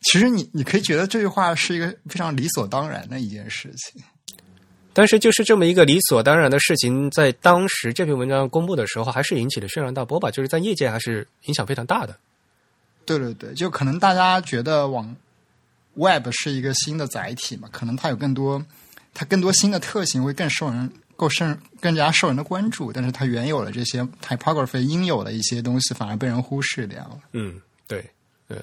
[0.02, 4.04] 其实你你可以觉得这句话是一个非常理所当然的一件事情。
[4.92, 12.18] 但是就是这么一个理所当然的事情，在当时这篇文章公布的时候，还是引起了轩然大波吧，就是在业界还是影响非常大的。
[13.06, 15.16] 对对对，就可能大家觉得网
[15.96, 18.64] Web 是一个新的载体嘛，可能它有更多
[19.14, 21.46] 它更多新的特性，会更受人够受
[21.80, 27.20] 更加受人的关注，但是它原有的这些 typography 应有的一些东西反而被人忽视掉了。
[27.32, 28.10] 嗯，对，
[28.50, 28.62] 嗯，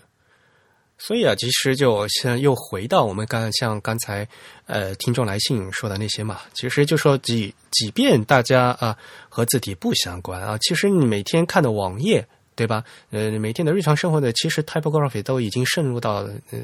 [0.99, 4.29] 所以啊，其实就现在又回到我们刚像刚才
[4.67, 8.97] 呃听众来信说的那些嘛，其实就说即即便大家啊
[9.29, 12.27] 和字体不相关啊，其实你每天看的网页。
[12.55, 12.85] 对吧？
[13.11, 16.17] 呃，每天的日常生活的，其实 typography 都已经渗入到
[16.51, 16.59] 呃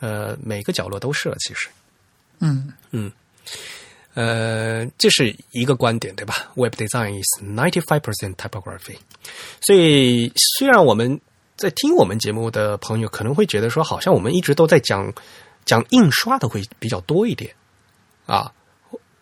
[0.00, 1.36] 呃每个角落都是了。
[1.38, 1.68] 其实，
[2.40, 3.12] 嗯嗯，
[4.14, 8.96] 呃，这是一个观点，对吧？Web design is ninety five percent typography。
[9.60, 11.20] 所以，虽然我们
[11.56, 15.12] 在听我们节目的朋友可能会觉得说，好像我们一直都在讲
[15.64, 17.54] 讲印刷的会比较多一点
[18.26, 18.52] 啊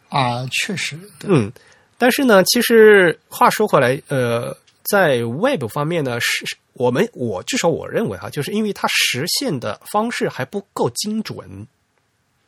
[0.08, 1.52] 啊，确实，嗯，
[1.98, 11.66] 但是呢，其实话说回来，呃，在 Web 方面呢，是是我们我至少我认为哈，就是因为它实现的方式还不够精准。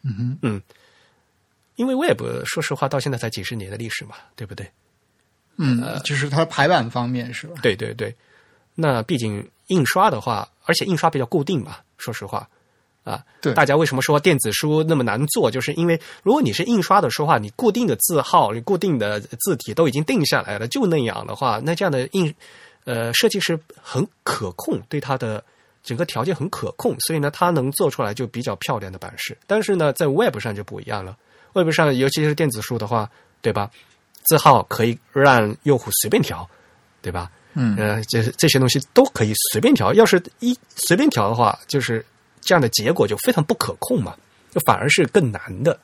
[0.03, 0.63] 嗯哼，嗯
[1.77, 4.71] 因为 Web 说实话到现在才几十年的历史嘛，对不对？
[5.57, 7.55] 嗯，就是它排版方面是吧？
[7.63, 8.15] 对对对，
[8.75, 12.49] 那毕竟印刷的话，而且印刷比较固定嘛，说实话
[13.05, 15.51] 啊，对大家为什么说电子书那么难做？
[15.51, 22.35] 就是因为如果你是印刷的说话，你固定的字号、你固定的字体都已经定下来了，就那样的话，那这样的印
[22.85, 25.43] 呃设计师很可控，对它的
[25.83, 29.37] 整个条件很可控，所以呢，它能做出来就比较漂亮的版式。
[29.47, 31.17] 但是呢，在 Web 上就不一样了
[31.55, 33.71] ，Web 上尤其是电子书的话，对吧？
[34.25, 36.49] 字号可以让用户随便调，
[37.01, 37.31] 对吧？
[37.55, 39.93] 嗯呃，这这些东西都可以随便调。
[39.95, 42.05] 要是一随便调的话，就是
[42.41, 44.15] 这样的结果就非常不可控嘛，
[44.53, 45.77] 就反而是更难的。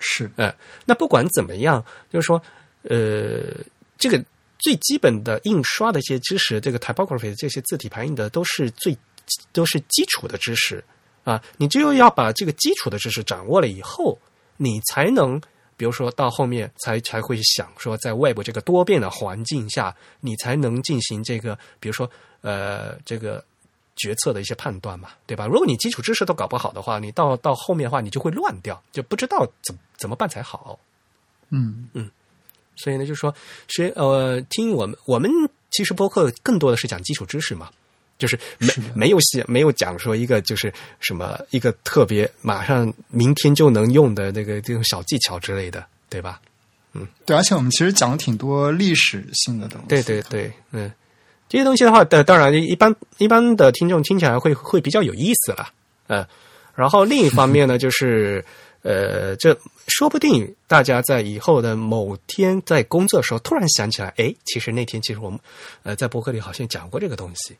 [0.00, 0.52] 是，呃，
[0.84, 2.42] 那不管怎么样，就是说，
[2.82, 3.54] 呃，
[3.96, 4.22] 这个
[4.64, 8.96] 最基本的印刷的一些知识，这个 typography 的这些字体排印的都是最
[9.52, 10.82] 都是基础的知识
[11.22, 11.38] 啊。
[11.58, 14.18] 你只有要把这个基础的知识掌握了以后，
[14.56, 15.38] 你才能。
[15.76, 22.08] 比如说到后面才才会想说，在 Web 这个多变的环境下，你才能进行这个，比如说
[22.42, 23.44] 呃这个
[23.96, 25.48] 决策的一些判断嘛，对吧？
[25.48, 30.78] 如果你基础知识都搞不好的话，你到到后面的话，你就会乱掉，就不知道怎怎么办才好。
[31.50, 32.08] 嗯嗯
[32.76, 33.34] 所以呢，就是说
[33.68, 35.30] 学呃听我们我们
[35.70, 37.68] 其实播客更多的是讲基础知识嘛，
[38.18, 46.40] 就是没是没有写没有讲说一个就是什么一个特别马上明天就能用的那个这种小技巧之类的，对吧？
[46.96, 49.86] 嗯对，而且我们其实讲了挺多历史性的东西。
[49.88, 50.90] 对对对，嗯，
[51.48, 55.68] 这些东西的话，的当然一般一般的听众听起来会会比较有意思了，
[56.06, 56.24] 嗯，
[56.76, 58.44] 然后另一方面呢，就是
[58.84, 65.40] 呃，这说不定大家在以后的某天在工作的时候突然想起来，哎，其实那天其实我们
[65.82, 67.56] 呃在博客里好像讲过这个东西，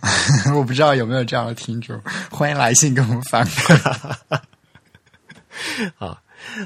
[0.54, 1.98] 我不知道有没有这样的听众，
[2.30, 4.38] 欢迎来信跟我们反馈。
[5.98, 6.20] 啊。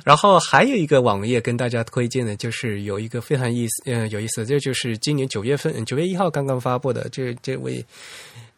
[0.05, 7.87] 然后还有一个网页跟大家推荐的，就是有一个非常意思，嗯、有意思，这就是今年九月份，九月一号刚刚发布的，这这位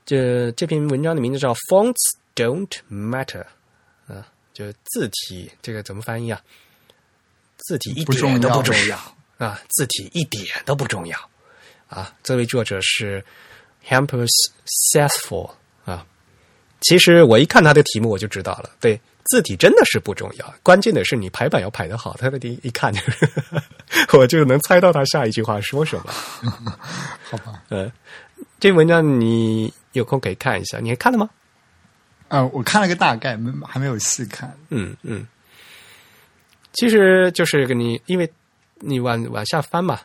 [0.07, 1.95] 这这篇文章的名字叫 “Fonts
[2.35, 3.45] Don't Matter”，
[4.15, 6.41] 啊，就字体这个怎么翻译啊？
[7.59, 8.97] 字体一点都不重要
[9.39, 11.19] 啊，字体一点都不重要
[11.89, 12.13] 啊。
[12.23, 13.25] 这位作者是
[13.87, 14.29] Hampus
[14.95, 15.51] Sassful
[15.85, 16.07] 啊。
[16.81, 22.17] 其实我一看他的题目我就知道了，对，字体真的是不重要，关键的是你排版要排的好。
[22.19, 23.29] 他的第一看就是，
[24.17, 26.11] 我就能猜到他下一句话说什么。
[27.31, 27.93] 好吧，呃，
[28.59, 31.29] 这文章你有空可以看一下，你还看了吗？
[32.31, 34.57] 呃，我看了个大概，没还没有细看。
[34.69, 35.27] 嗯嗯，
[36.73, 38.31] 其实就是跟你，因为
[38.79, 40.01] 你往往下翻嘛，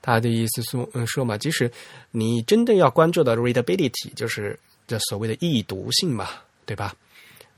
[0.00, 1.70] 他的意思说，嗯，说嘛，即使
[2.10, 6.28] 你真的要关注到 readability，就是这所谓的易读性嘛，
[6.64, 6.94] 对吧？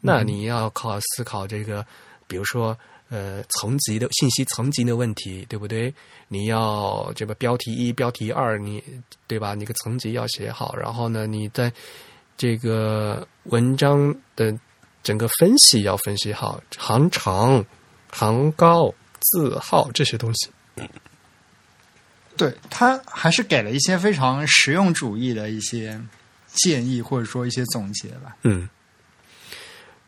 [0.01, 1.87] 那你要靠思考这个，
[2.27, 2.77] 比如说
[3.11, 5.95] 呃层级的信息层级的问题，对不对？
[6.27, 8.83] 你要这个标题一、标题二，你
[9.29, 9.55] 对吧？
[9.55, 11.73] 你个层级要写好，然后呢，你在
[12.41, 14.59] 这个文章的
[15.03, 17.63] 整个分析要分析好，行长、
[18.11, 20.49] 行高、字号这些东西。
[22.39, 26.01] 对他还是给了一些非常实用主义的一些
[26.47, 28.35] 建议，或者说一些总结吧。
[28.45, 28.67] 嗯，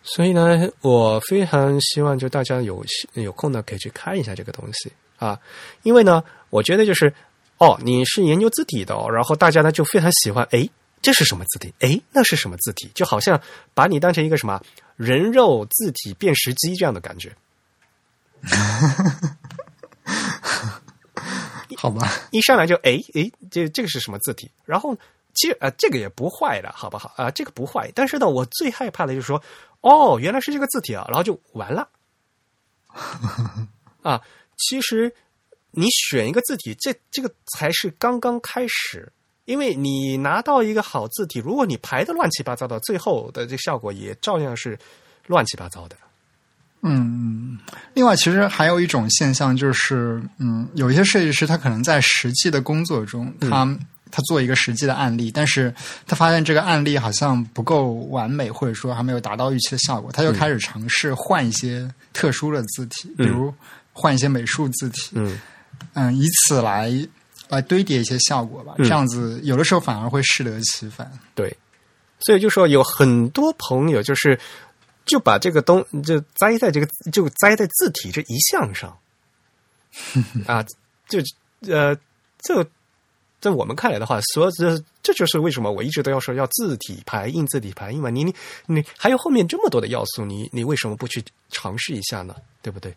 [0.02, 5.38] 所以呢，我非常希望就大家有有空呢，可以去看一下这个东西啊，
[5.82, 7.12] 因为呢，我觉得就是
[7.58, 10.70] 哦，你是研究字体的、哦，然后大家呢就非常喜欢，诶，
[11.02, 11.74] 这是什么字体？
[11.80, 12.88] 哎，那是什么字体？
[12.94, 13.40] 就好像
[13.74, 14.62] 把你当成一个什么
[14.96, 17.34] 人肉字体辨识机这样的感觉。
[21.76, 24.48] 好吧，一上来就哎哎，这这个是什么字体？
[24.64, 24.96] 然后
[25.34, 27.90] 其实呃这个也不坏的，好不好啊、这个不坏。
[27.94, 29.42] 但是呢，我最害怕的就是说，
[29.80, 31.88] 哦，原来是这个字体啊，然后就完了。
[34.02, 34.22] 啊，
[34.56, 35.12] 其实
[35.72, 39.12] 你选一个字体，这这个才是刚刚开始。
[39.44, 44.78] 因为你拿到一个好字体，如果你排的乱七八糟的，最后的这效果也照样是
[45.26, 45.96] 乱七八糟的。
[46.82, 47.58] 嗯，
[47.94, 53.64] 另外，其实还有一种现象就是，嗯，有一些设计师他可能在实际的工作中，他、
[54.10, 55.72] 他做一个实际的案例，但是
[56.06, 63.54] 他发现这个案例好像不够完美，或者说还没有达到预期的效果，他就开始尝试换一些特殊的字体，比如
[63.92, 65.38] 换一些美术字体，嗯。
[65.94, 66.92] 嗯，以此来
[67.56, 68.74] 来堆叠一些效果吧。
[68.78, 71.10] 嗯这样子有的时候反而会适得其反。
[71.34, 71.56] 对，
[72.20, 74.38] 所以就说有很多朋友就是
[75.04, 78.96] 就把这个东就栽在这个就栽在字体这一项上
[80.46, 80.64] 啊，
[81.08, 81.20] 就
[81.72, 81.96] 呃
[82.40, 82.64] 这
[83.40, 88.08] 在我们看来的话，所这这就是为什么我一直都要说要字体排印字体排印嘛。
[88.08, 88.32] 你你
[88.66, 92.36] 你还有后面这么多的要素，你你为什么不去尝试一下呢？
[92.62, 92.94] 对不对？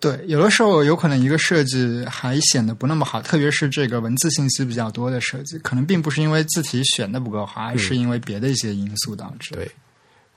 [0.00, 9.54] 对，有的时候有可能一个设计还显得不那么好，特别是这个文字信息比较多的设计，可能并不是因为字体选的不够好，而是因为别的一些因素导致。
[9.54, 9.68] 对，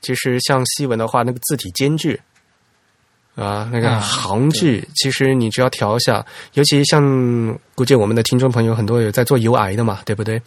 [0.01, 2.19] 其实像西文的话，那个字体间距
[3.35, 10.41] 啊，那个啊行距，其实你只要调一下，尤其像估计我们的听众朋友很多有在做 UI 的嘛，对不对？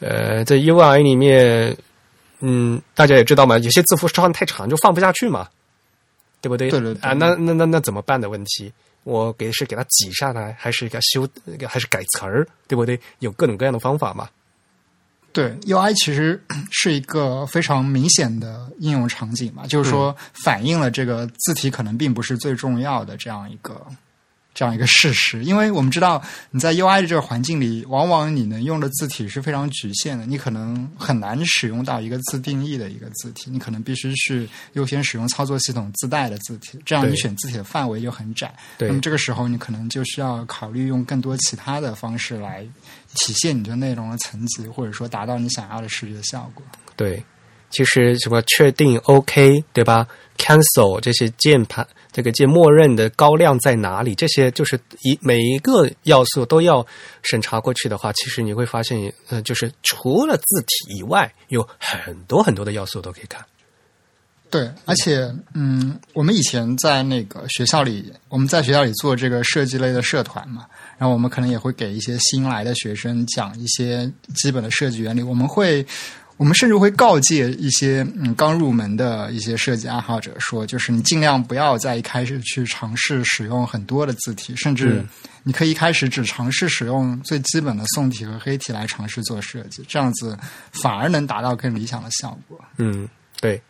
[0.00, 1.74] 呃，在 UI 里面，
[2.40, 5.48] 嗯，大家也知道嘛，有些字符长太长就放不下去嘛，
[6.40, 6.70] 对不对？
[6.70, 8.72] 对对对啊，那那那那怎么办的问题？
[9.04, 11.28] 我给是给它挤下来，还是给它修，
[11.68, 12.98] 还是改词儿，对不对？
[13.20, 14.28] 有各种各样的方法嘛。
[15.32, 23.86] 对，UI 其实是一个非常明显的应用场景嘛，就是说反映了这个字体可能并不是最重要的这样一个
[24.56, 25.44] 这样一个事实。
[25.44, 38.54] 因为我们知道你在 UI 的这个环境里，往往你能用的字体是非常局限的，你可能很难使用到一个自定义的一个字体，你可能必须是优先使用操作系统自带的字体，这样你选字体的范围就很窄。
[38.78, 42.66] 那么这个时候你可能就需要考虑用更多其他的方式来
[43.14, 46.64] 体现你的内容的层级，或者说达到你想要的视觉效果。
[46.96, 47.22] 对，
[47.68, 50.06] 其实什么确定 OK 对吧
[50.38, 51.86] ？Cancel 这些键盘
[52.16, 54.14] 这个键默认的高亮在哪里？
[54.14, 56.84] 这些就是一每一个要素都要
[57.22, 63.44] 审查过去的话，其实你会发现，呃，就是除了字体以外，有很多很多的要素都可以看。
[64.48, 70.64] 对，而且，嗯，我们以前在那个学校里，我们在学校里做这个设计类的社团嘛，
[70.96, 75.22] 然后我们可能也会给一些新来的学生讲一些基本的设计原理。
[75.22, 75.84] 我们会，
[76.36, 85.04] 我们甚至会告诫一些嗯刚入门的一些设计爱好者说，就是你尽量不要在一开始去尝试使用很多的字体，甚至
[85.42, 90.38] 你可以一开始只尝试使用最基本的宋体和黑体来尝试做设计，这样子
[90.72, 92.58] 反而能达到更理想的效果。
[92.76, 93.08] 嗯，
[93.40, 93.60] 对。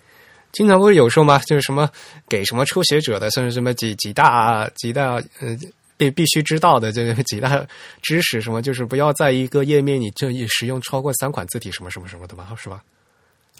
[0.53, 1.39] 经常不是有说吗？
[1.47, 1.87] 就是什么
[2.29, 5.55] 给什么初学者的，甚至什么几几大几大呃
[5.97, 7.67] 必必须知道的这个几大
[8.03, 12.83] 知识，什么就是不要在一个页面你就使用超过三款字体，什么什么什么的吧，是吧？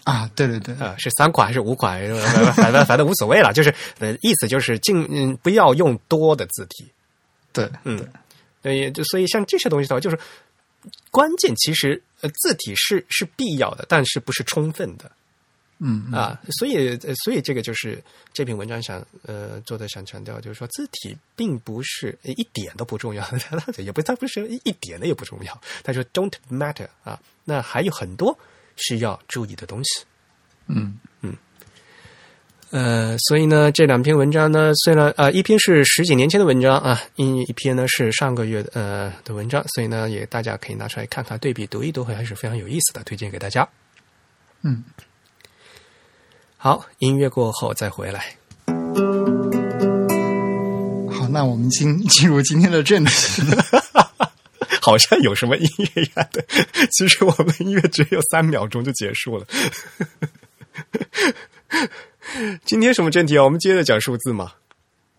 [0.03, 2.01] 啊，对对对，啊，是三款还是五款？
[2.53, 6.87] 反正反正无所谓了，就是呃意思就是尽嗯不要用多的字体。
[7.51, 8.07] 对，嗯，
[8.61, 10.17] 对，就所以像这些东西的话，就是
[11.11, 15.11] 关键其实呃字体是是必要的，但是不是充分的。
[15.79, 18.03] 嗯啊，所以所以这个就是
[18.33, 23.23] 这篇文章想呃做的想强调，就是说字体并不是一点都不重要，
[23.77, 25.61] 也不它不是一点的也不重要。
[25.83, 28.35] 他说 don't matter 啊，那还有很多
[28.75, 30.03] 需要注意的东西。
[30.65, 31.35] 嗯嗯，
[32.71, 43.67] 呃，所以呢，这两篇文章呢，虽然啊一篇是十几年前的文章啊，一一篇呢是上个月呃的文章，所以呢也大家可以拿出来看看，对比读一读，还是非常有意思的，推荐给大家。
[44.63, 44.83] 嗯。
[46.59, 48.35] 好，音乐过后再回来。
[51.11, 53.43] 好，那我们进进入今天的正题。
[54.81, 56.43] 好像有什么音乐一样的，
[56.91, 59.45] 其实我们音乐只有三秒钟就结束了。
[62.65, 63.43] 今天什么正题啊？
[63.43, 64.53] 我们接着讲数字嘛？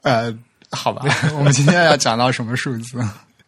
[0.03, 0.37] 呃，
[0.71, 1.05] 好吧，
[1.37, 2.99] 我们今天要讲到什么数字？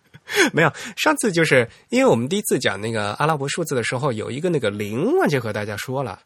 [0.53, 6.21] 没有，上次就是因为我们第一次讲那个阿拉伯数字的时候，有一个那个零，忘记和大家说了。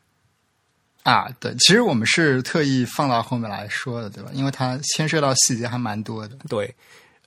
[1.04, 4.30] 啊，对，其实我们是特意放到后面来说的，对吧？
[4.32, 6.36] 因为它牵涉到细节还蛮多的。
[6.48, 6.74] 对，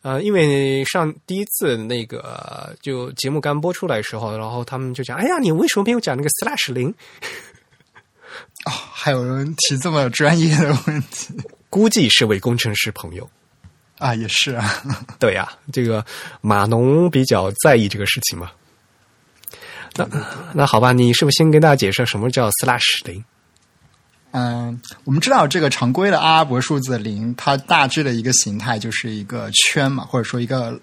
[0.01, 6.89] 呃，因为上第一次那个就节目刚播出来的时候，然后他们就讲：“哎呀，你为什么没有讲那个 slash 零？”
[8.65, 11.37] 哦，还有人提这么专业的问题，
[11.69, 13.29] 估计是位工程师朋友
[13.99, 14.83] 啊，也是啊，
[15.19, 16.03] 对呀，这个
[16.41, 18.51] 码农比较在意这个事情嘛。
[19.95, 20.07] 那
[20.53, 23.23] 那好吧，你是不是先跟大家解释什么叫 slash 零？
[24.31, 30.79] 嗯，我们知道这个常规的阿拉伯数字零，它大致的一个形态就是一个圈嘛，或者说一个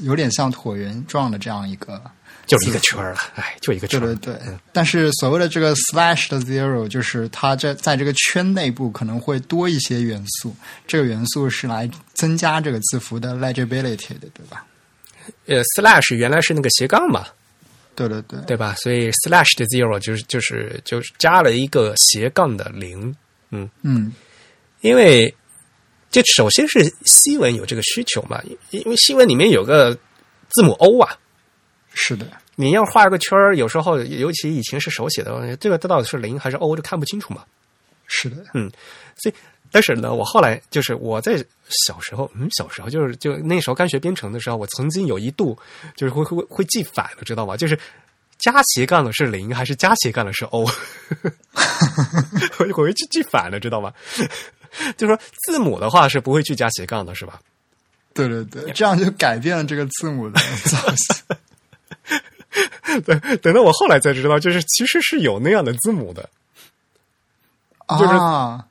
[0.00, 2.00] 有点像椭圆状的这样一个，
[2.46, 4.00] 就是一个圈了，哎， 就一个圈。
[4.00, 4.58] 对对对。
[4.72, 10.54] 但是所谓的这个 slash 的 zero，就是它这在这个圈内部可能会多一些元素，
[10.86, 14.64] 这个元素是来增加这个字符的 legibility 的，对吧？
[15.46, 17.26] 呃，slash 原来是那个斜杠嘛。
[17.94, 18.74] 对对对，对吧？
[18.76, 23.14] 所以 slash 的 zero 就是就是就是加了一个斜杠的零，
[23.50, 23.68] 嗯。
[23.82, 24.12] 嗯，
[24.80, 25.34] 因为
[26.10, 29.94] 这首先是西文有这个需求嘛，因为西文里面有个
[30.48, 31.16] 字母 O 啊，
[31.92, 37.44] 是的，你要画个圈儿，有时候尤其以前是手写的，这个到底是零还是 O 就看不清楚嘛，
[38.06, 38.70] 是的，嗯，
[39.16, 39.34] 所以
[39.74, 41.36] 但是呢，我后来就是我在
[41.86, 45.58] 小时候，嗯，小时候就是就那时候刚学编程的时候，我曾经有一度
[45.96, 47.56] 就是会会会记反了，知道吗？
[47.56, 47.76] 就是
[48.38, 50.62] 加斜杠的是零还是加斜杠的是 O，
[52.60, 53.92] 我我会记记反了，知道吗？
[54.96, 57.40] 就说字母的话是不会去加斜杠的，是吧？
[58.14, 61.16] 对对对，这样就改变了这个字母的造型。
[63.04, 66.30] 等等到我后来才知道，就是其实是有那样的字母的，
[67.98, 68.64] 就是啊。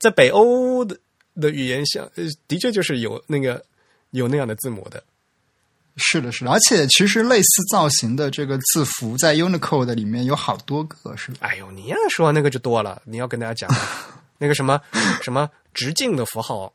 [0.00, 0.96] 在北欧的
[1.40, 3.64] 的语言下，呃，的确就是有那个
[4.10, 5.02] 有那样的字母的。
[6.00, 11.38] 是的，是的，而且其实类似造型的这个字符在 Unicode 里面有好多个，是吧？
[11.40, 13.68] 哎呦，你要说那个就多了，你要跟大家讲
[14.38, 14.80] 那个什么
[15.20, 16.72] 什么直径的符号，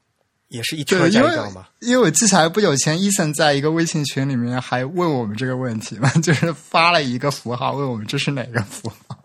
[0.50, 1.70] 也是一圈加一张嘛。
[1.80, 9.24] 因为我记起来不久前，伊森在一个微信群里面还问我们这个问题嘛， 就是发了一个符号问我们这是哪个符号，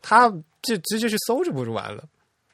[0.00, 0.30] 他
[0.62, 2.04] 就直接去搜就不就完了。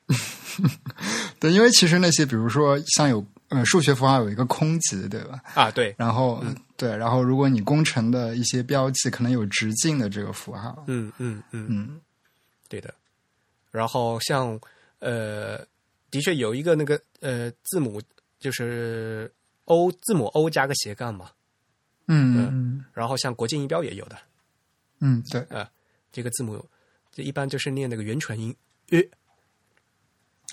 [1.40, 5.40] 对，因为其实那些，比如说像有呃数学符号有一个空集，对吧？
[5.54, 5.94] 啊，对。
[5.98, 6.44] 然后
[6.76, 12.00] 对，然后如果你工程的一些标记可能有直径的这个符号，嗯嗯嗯嗯，
[12.68, 12.94] 对的。
[13.70, 14.58] 然后像
[15.00, 15.58] 呃，
[16.10, 18.00] 的确有一个那个呃字母，
[18.38, 19.32] 就是
[19.64, 21.30] O 字母 O 加个斜杠嘛。
[22.06, 22.84] 嗯嗯。
[22.92, 24.16] 然后像国际音标也有的。
[25.00, 25.68] 嗯，对啊，
[26.12, 26.64] 这个字母
[27.10, 28.54] 就一般就是念那个元唇音
[28.90, 29.02] u。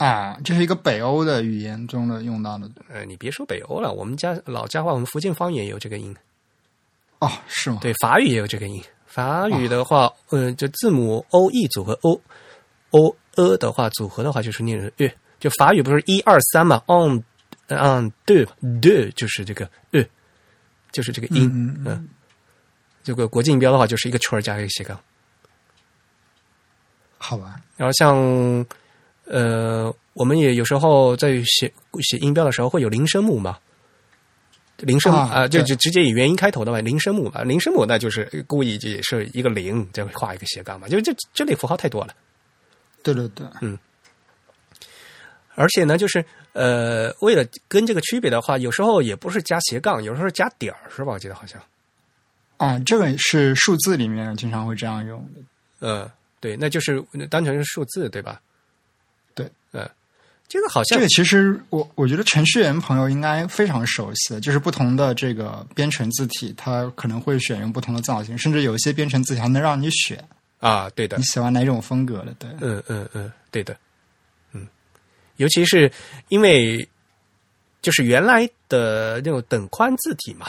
[0.04, 2.68] 啊，这是一个北欧的语言中的用到的。
[2.90, 6.16] 呃，你别说北欧了，我们家老家话，我们福建方言也有这个音。
[7.20, 7.78] 哦，是吗？
[7.82, 8.84] 对，法语也有这个音。
[9.06, 12.20] 法语的话，呃，就字母 o e 组合 o
[12.92, 15.08] o e 的话，组合的话就是念成呃，
[15.40, 17.24] 就法语不是一二三嘛，on
[17.70, 18.44] on do
[18.82, 20.04] do 就是这个呃，
[20.92, 22.10] 就是这个音，嗯嗯。
[23.04, 25.00] 这个国际音标的话，就是一个圈儿加一个斜杠。
[27.20, 28.66] 好吧，然后像
[29.32, 31.72] 呃，我们也有时候在写
[32.02, 33.58] 写音标的时候会有零声母嘛，
[34.76, 42.14] 零声啊呃，就就直接以元音开头的嘛，零声母嘛，零声母那就是故意也是一个零，再画一个斜杠嘛，就这这类符号太多了。
[43.04, 43.80] 对对对，嗯
[45.56, 51.14] 而且呢，就是呃，为了跟这个区别的话，有时候也不是加斜杠，有时候加点儿，是吧？
[51.14, 51.62] 我记得好像，
[52.58, 55.88] 啊，这个是数字里面经常会这样用的。
[55.88, 56.12] 呃，
[56.42, 58.42] 对，那就是单纯是数字，对吧？
[59.34, 59.90] 对，呃，
[60.48, 70.24] 这个好像这个其实我我觉得程序员朋友应该非常熟悉的，就是不同的这个编程字体，它可能会选用不同的造型，甚至有一些编程字体还能让你选
[70.60, 71.18] 啊，对的。
[71.18, 72.34] 你，喜欢哪种风格的。
[72.38, 73.76] 对，嗯嗯嗯，对的，
[74.54, 74.68] 嗯，
[75.38, 75.92] 尤其是
[76.30, 76.88] 因为
[77.82, 80.48] 就是原来的那种等宽字体嘛。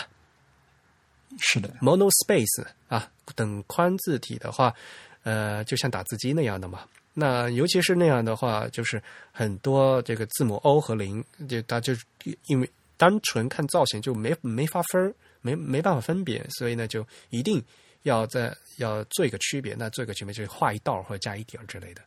[1.39, 4.75] 是的，，monospace 啊，等宽字体的话，
[5.23, 6.81] 呃，就像打字机那样的嘛。
[7.15, 11.93] 那尤其是那样的话，就是很多这个字母 O 和零，就它就
[12.47, 17.63] 因为单纯看造型就没没法分，没没办法分别，所以呢，就一定
[18.03, 19.75] 要在要做一个区别。
[19.75, 22.03] 那做一个区别就是画一道或者加一点之类的。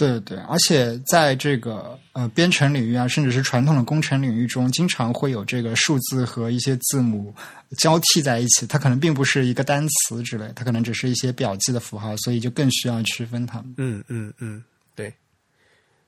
[0.00, 7.34] 对对，而且在这个呃编程领域啊，甚至是传统的工程领域中，经常会有这个数字和一些字母
[7.76, 13.74] 交替在一起，它可能并不是一个单词之类，它可能只是一些表记的符号，所以就更需要区分它们。
[13.76, 15.12] 嗯嗯嗯，对。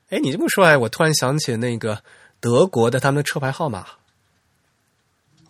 [0.08, 2.02] 哎，你这么说来，我突然想起那个
[2.40, 3.84] 德国的他们的车牌号码。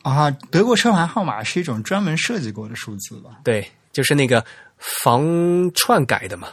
[0.02, 3.38] 啊，德国车牌号码是一种专门设计过的数字吧？
[3.44, 4.44] 对，就是那个
[4.78, 5.24] 防
[5.74, 6.48] 篡改的嘛。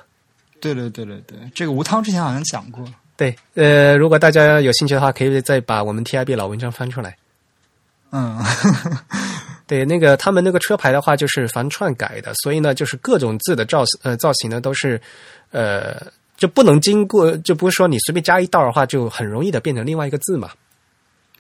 [0.62, 2.84] 对对对对对，这个吴涛之前好像讲过。
[3.16, 7.18] 对，呃，如果大家有兴趣的话，可以再把我们 TIB 老文章翻出来。
[8.12, 8.40] 嗯，
[9.68, 15.00] 对，那个他们那个车牌的话，就是防篡改的，所以呢，就是各种字的造呃造型呢，都是
[15.52, 16.02] 呃
[16.38, 20.50] 就不能经过，就不是说你随便加一道的话，就很容易的变成另外一个字嘛。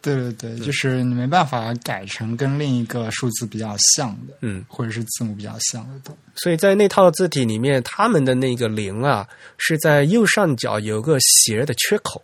[0.01, 6.17] 对对对，就是你没办法改成跟另一个数字比较像的，嗯，或者是字母比较像的都。
[6.35, 9.27] 所以在那套字体里面，他们的那个零啊，
[9.57, 12.23] 是在右上角有个斜的缺口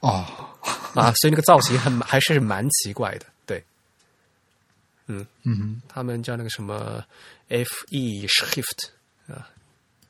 [0.00, 0.24] 哦，
[0.94, 3.26] 啊，所以那个造型很还是蛮奇怪的。
[3.44, 3.62] 对，
[5.08, 7.04] 嗯嗯，他们叫那个什么
[7.48, 8.88] F E Shift
[9.26, 9.46] 啊，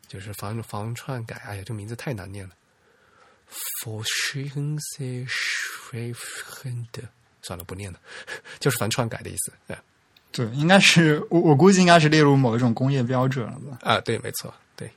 [0.07, 1.37] 就是防防篡改。
[1.45, 2.55] 哎呀，这名字太难念了。
[3.85, 4.79] Verschiedene
[7.43, 7.99] 算了，不念了，
[8.61, 9.53] 就是防篡改的意思。
[9.67, 9.77] 对
[10.31, 13.79] 对，应该是我我估计应该是列入某一种工业标准了吧？
[13.83, 14.91] 啊，对，没错，对。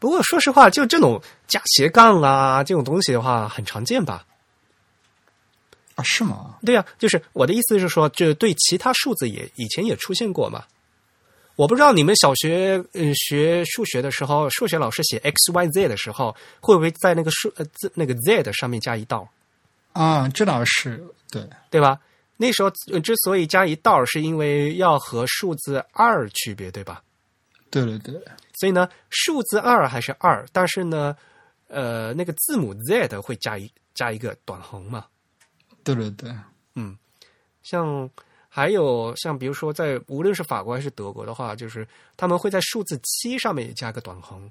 [0.00, 4.26] 不过说实话，就这种加斜杠啊，这种东西的话，很常见吧？
[5.94, 6.58] 啊，是吗？
[6.64, 10.64] 对呀、就是我的意思是说，这对其他数字也以前也出现过嘛。
[11.56, 19.28] 我不知道你们小学呃学数学的时候，数学老师写 x y z 的时候，会不会在那个数呃字那个 z 的上面加一道，
[19.92, 21.48] 啊，这倒是对。
[21.70, 22.00] 对吧？
[22.36, 27.02] 那时候呃之所以加一道，是因为要和数字二区别，对吧？
[27.70, 28.14] 对对对，
[28.54, 31.16] 所以呢，数字二还是二，但是呢，
[31.68, 35.06] 呃，那个字母 z 的会加一加一个短横嘛。
[35.84, 36.32] 对对对，
[36.74, 36.96] 嗯
[37.62, 38.08] 像
[38.56, 41.84] 还有像比如说在无论是法国还是德国的话，就是
[42.16, 44.48] 他们会在数字七上面也加个短横。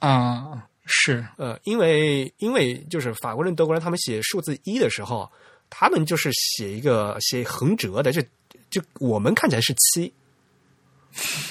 [0.00, 5.32] 啊，是呃，因为因为就是法国人、德国人他们写数字一的时候，
[5.70, 8.20] 他们就是写一个写横折的，就
[8.68, 10.12] 就我们看起来是七，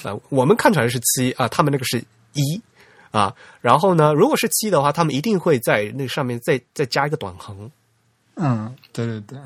[0.04, 1.98] 啊、我们看起来是七啊，他们那个是
[2.34, 2.62] 一
[3.10, 3.34] 啊。
[3.60, 7.68] 然后呢，如果是七的话，他们一定会在那上面再再加一个短横。
[8.36, 9.38] 嗯，对对对。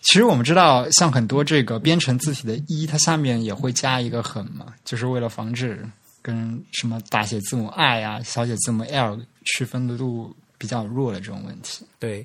[0.00, 5.84] 其实我们知道，像很多这个编程字体的“一”，它下面也会加一个横嘛，就是为了防止
[6.22, 11.84] 跟什么大写字母 i 啊、小写字母 l 区分的度比较弱的这种问题。
[11.98, 12.24] 对，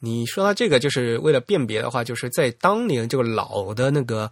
[0.00, 4.30] 你说到这个，就是为了辨别的话，就是在当年这个老的那个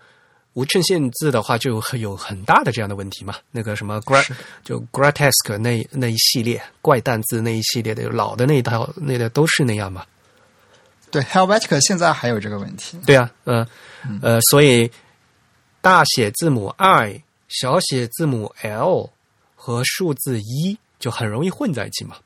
[0.55, 3.37] 无衬线字的话，就很有很大的这样的问题嘛。
[3.51, 4.27] 那个什么 gra
[4.65, 10.05] 就 grotesque 那那一系列怪诞字那一系列的老的那一套那个都是那样嘛。
[11.11, 12.99] 对 Helvetica 现在还有这个问题。
[13.07, 13.67] 对啊，呃
[14.23, 14.91] 呃，所以
[15.81, 19.11] 大写字母 i、小写字母 l
[19.55, 22.17] 和数字一就很容易混在一起嘛。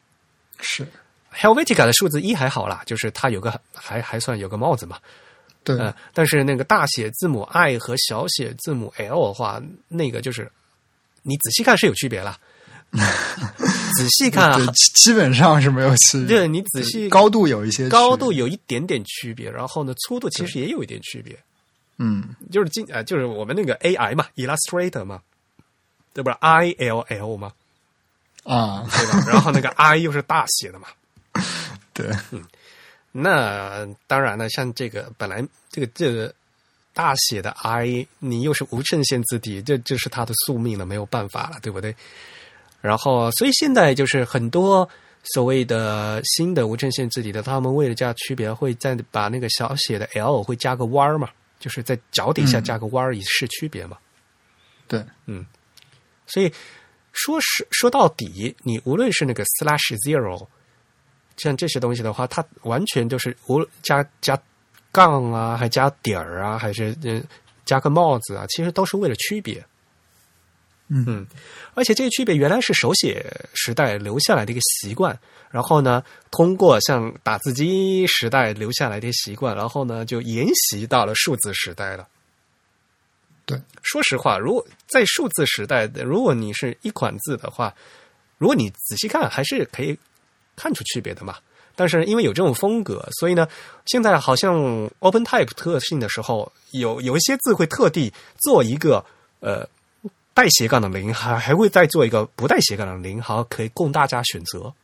[0.60, 0.86] 是
[1.34, 4.98] ，Helvetica 的数字一还好啦，就是它有个还还算有个帽子嘛。
[5.64, 10.50] 对，呃，但是那个大写字母 I 和小写字母 L 的话，那个就是
[11.22, 12.38] 你仔细看是有区别啦。
[13.96, 16.26] 仔细看啊，，基基本上是没有区别。
[16.26, 21.38] 对你仔细高度有一些高度，有一点点区别，然后呢，粗度其实也有一点区别。
[21.98, 25.22] 嗯，就是今呃，就是我们那个 AI 嘛，Illustrator 嘛，
[26.12, 27.52] 对吧？I L L 嘛，
[28.42, 29.24] 啊，对吧？
[29.28, 30.88] 然后那个 I 又是大写的嘛。
[31.92, 32.10] 对，
[33.12, 36.34] 那当然了，像这个本来这个这个
[36.92, 41.94] 大写的 I，你又是无衬线字体，这这是它的宿命了，没有办法了，对不对？
[42.84, 44.86] 然后，所以现在就是很多
[45.22, 53.96] 所谓的新的无衬线字体的，他们为了加区别，会在把那个小写的 L 会加个弯儿嘛，就是在脚底下加个弯儿以示区别嘛。
[54.86, 55.46] 对，嗯
[56.26, 56.52] 所以
[57.12, 60.46] 说是说到底，你无论是那个 slash zero，
[61.38, 64.38] 像这些东西的话，它完全就是无加加
[64.92, 67.24] 杠啊，还加点儿啊，还是嗯
[67.64, 69.64] 加个帽子啊，其实都是为了区别。
[70.88, 71.26] 嗯
[71.74, 73.24] 而且这个区别原来是手写
[73.54, 75.18] 时代留下来的一个习惯，
[75.50, 82.06] 然后呢，通过像打字机时代留下来的习惯，然后呢，就沿袭到了数字时代了。
[83.46, 87.74] 对，说实话，如果在数字时代，如果你是一款字的话，
[88.38, 89.98] 如果你仔细看，还是可以
[90.56, 91.36] 看出区别的嘛。
[91.76, 93.48] 但是因为有这种风格，所以呢，
[93.86, 94.54] 现在好像
[95.00, 99.04] OpenType 特性的时候，有有一些字会特地做一个
[99.40, 99.68] 呃
[100.34, 104.74] 带斜杠的零，还还会再做一个不带斜杠的零，好可以供大家选择。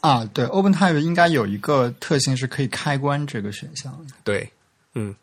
[0.00, 4.06] 啊，对，OpenType 应该有一个特性是可以开关这个选项。
[4.22, 4.46] 对，
[4.92, 5.16] 嗯，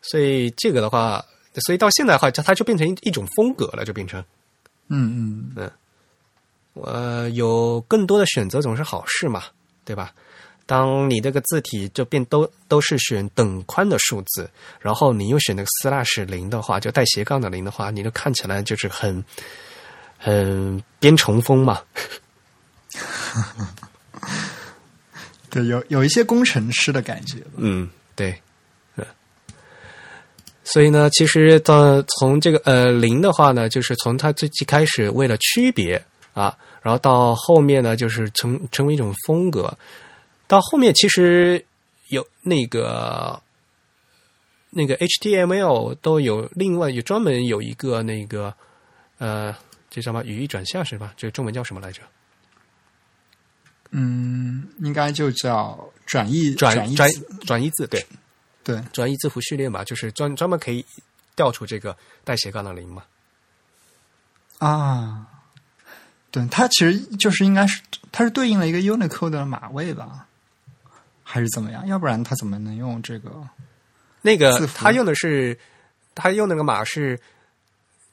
[0.00, 1.24] 所以这个的话，
[1.66, 4.24] 所以到现在的话，它它就变成一一种风格了，就变成
[4.86, 5.70] 嗯嗯，
[6.74, 9.42] 呃有更多的选择总是好事嘛，
[9.84, 10.14] 对吧？
[10.68, 19.24] 当你这个字体就变都都是选等宽的数字，然后你又选那个 slash 零的话，就带斜杠的零的话，你就看起来就是很
[20.18, 21.80] 很编程风嘛。
[25.48, 27.38] 对，有有一些工程师的感觉。
[27.56, 28.38] 嗯，对，
[28.96, 29.06] 嗯，
[30.64, 36.04] 所以呢，其实到从这个呃零的话呢，就是从它最最开始为了区别
[36.34, 39.74] 啊，然后到后面呢，就是成成为一种风格，
[40.48, 41.64] 到后面其实
[42.08, 43.40] 有那个
[44.70, 48.52] 那个 HTML 都有另外有专门有一个那个
[49.18, 49.54] 呃，
[49.88, 51.14] 这叫什么语义转向是吧？
[51.16, 52.02] 这个中文叫什么来着？
[53.90, 58.04] 嗯，应该就叫转译转转译转译字对。
[58.64, 60.84] 对，转译字符序列嘛，就是专专门可以
[61.34, 63.02] 调出这个带斜杠的零嘛。
[64.58, 65.26] 啊，
[66.30, 67.80] 对，它其实就是应该是
[68.12, 70.27] 它是对应了一个 Unicode 的码位吧，
[71.30, 71.86] 还是怎么样？
[71.86, 73.46] 要不然他怎么能用这个？
[74.22, 75.56] 那个他用的是
[76.14, 77.20] 他用那个码是，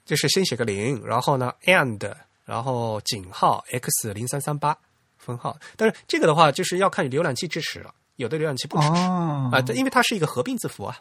[0.03, 2.13] 就是先写个零，然后呢 and，
[2.43, 4.77] 然后井号 x 零三三八
[5.17, 5.57] 分号。
[5.77, 10.99] 但是这个的话，就是要看浏览器支持了，有的浏览器不支持哦啊，因为它是一个合并字符啊。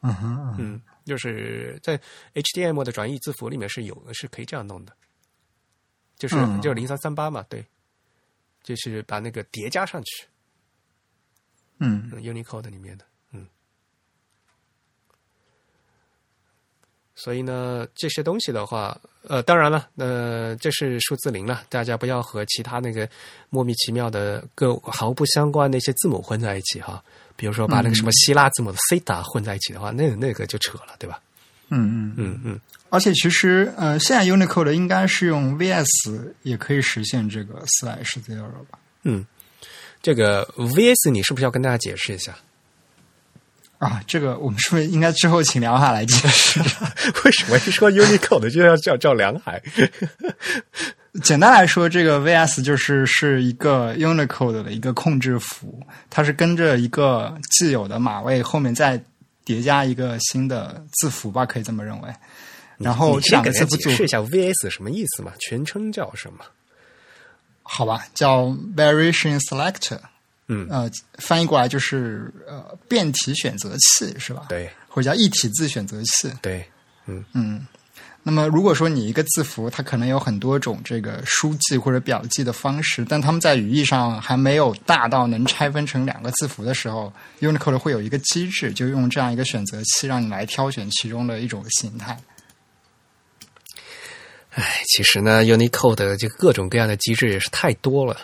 [0.00, 2.00] 嗯哼，嗯，就是在
[2.32, 4.92] HTML 的转译字符里面是有是可以这样弄的，
[6.16, 7.62] 就是、嗯就是零三三八嘛，对，
[8.62, 10.26] 就是把那个叠加上去。
[11.80, 13.46] 嗯嗯，Unicode 里面的，嗯。
[17.14, 23.08] 所以呢，这些东西的话，呃，当然了，呃，这是数字零了，大家不要和其他那个
[23.48, 27.02] 莫名其妙的各毫不相关的一些字母混在一起哈。
[27.36, 31.20] 比如说把那个什么希腊字母的 theta 混在一起的话，那那个就扯了，对吧？
[31.72, 38.78] 嗯嗯，嗯嗯，而且其实呃，现在 Unicode 应该是用 VS 也可以实现这个 slash zero 吧？
[39.04, 39.24] 嗯，
[40.02, 42.34] 这个 VS 你是不是要跟大家解释一下？
[43.78, 46.60] 啊，这个我们是不是应该之后请梁海来解释？
[47.24, 49.62] 为什么一说 Unicode 就要叫叫梁海？
[51.24, 55.80] 简单来说，这个 VS 就是是一个 Unicode 的一个控制符，
[56.10, 59.02] 它是跟着一个既有的码位后面再
[59.44, 62.08] 叠加一个新的字符吧，可以这么认为。
[62.76, 65.32] 然后你这两个先字符组给解释一下 VS 什么意思嘛？
[65.40, 66.44] 全称叫什么？
[67.72, 68.46] 好吧，叫
[68.76, 70.00] Variation Selector，
[70.48, 76.32] 嗯呃，翻译过来就是呃变体选择器是吧？，对或者叫一体字选择器。
[76.42, 76.68] 对，
[77.06, 77.64] 嗯嗯，
[78.24, 92.18] 那么如果说你一个字符，它可能有很多种这个书记或者表记的方式，但它们在语义上还没有大到能拆分成两个字符的时候，Unicode 会有一个机制，就用这样一个选择器让你来挑选其中的一种形态。
[94.50, 98.16] 哎，其实呢，Unicode 的这个各种各样的机制也是太多了。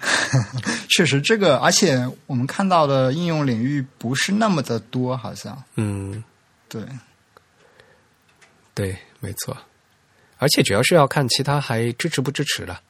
[0.90, 6.22] 确实，这个而且我们看到的应用领域不是那么的多，好像嗯，
[6.68, 6.82] 对。
[8.74, 9.56] 对，没错。
[10.38, 12.80] 而且主要是要看其他还支持不支持了。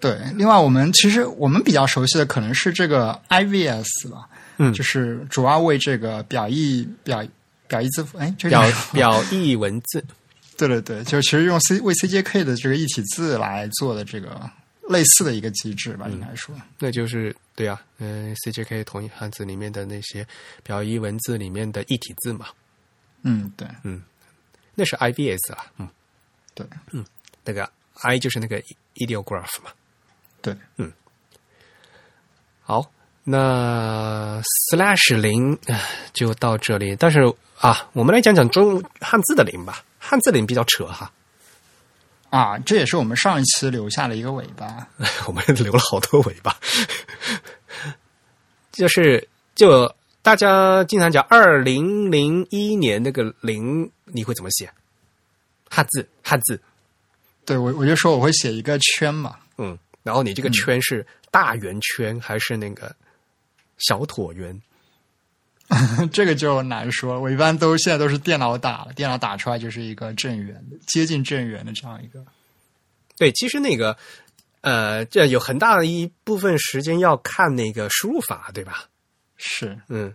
[0.00, 4.28] 对，另外我们其实我们比较熟悉的可能是这个 IVS 吧，
[4.58, 7.24] 嗯就是主要为这个表意表
[7.68, 10.04] 表意字符，哎，这个表表意文字，
[10.56, 14.50] 对对对，就其实用 C 为 CJK 的这个一体字来做的这个
[14.88, 20.26] 类似的一个机制吧，应该说，那就是对啊，嗯、c j k 同义汉字里面的那些
[20.62, 22.46] 表意文字里面的一体字嘛，
[23.22, 24.02] 嗯，对嗯
[24.74, 25.66] 那是 IVS 啊。
[25.78, 25.88] 嗯，
[26.54, 27.04] 对嗯
[27.44, 27.68] 那个
[28.00, 28.60] I 就是那个
[28.96, 29.70] ideograph 嘛。
[30.40, 30.92] 对，嗯
[32.62, 32.90] 好，
[33.24, 34.40] 那
[34.72, 35.58] slash 零
[36.12, 36.96] 就到这里。
[36.96, 37.20] 但是
[37.60, 39.84] 啊，我们来讲讲中汉字的零吧。
[40.04, 41.12] 汉字零比较扯哈，
[42.28, 44.88] 啊，这也是我们上一期留下了一个尾巴，
[45.28, 46.58] 我们留了好多尾巴。
[48.72, 54.68] 就是就大家经常讲二零零一年那个零，你会怎么写？
[55.70, 56.60] 汉字汉字，
[57.44, 62.94] 对我我就说我会写一个圈嘛，嗯，然后你这个圈是大圆圈还是那个
[63.78, 64.60] 小椭圆？
[66.12, 72.24] 这个就难说，我一般都现在都是电脑打了，电脑打出来就是一个正圆的，接近正圆的这样一个，
[73.16, 73.96] 对，其实那个
[74.60, 78.84] 呃，这有很大的一部分时间要看那个输入法，对吧？
[79.36, 80.14] 是嗯，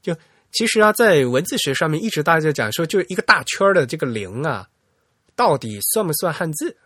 [0.00, 0.16] 就
[0.52, 4.68] 其实啊，在文字学上面，一直大家在讲说，就是一个大圈的这个零啊，
[5.34, 6.76] 到底算不算汉字？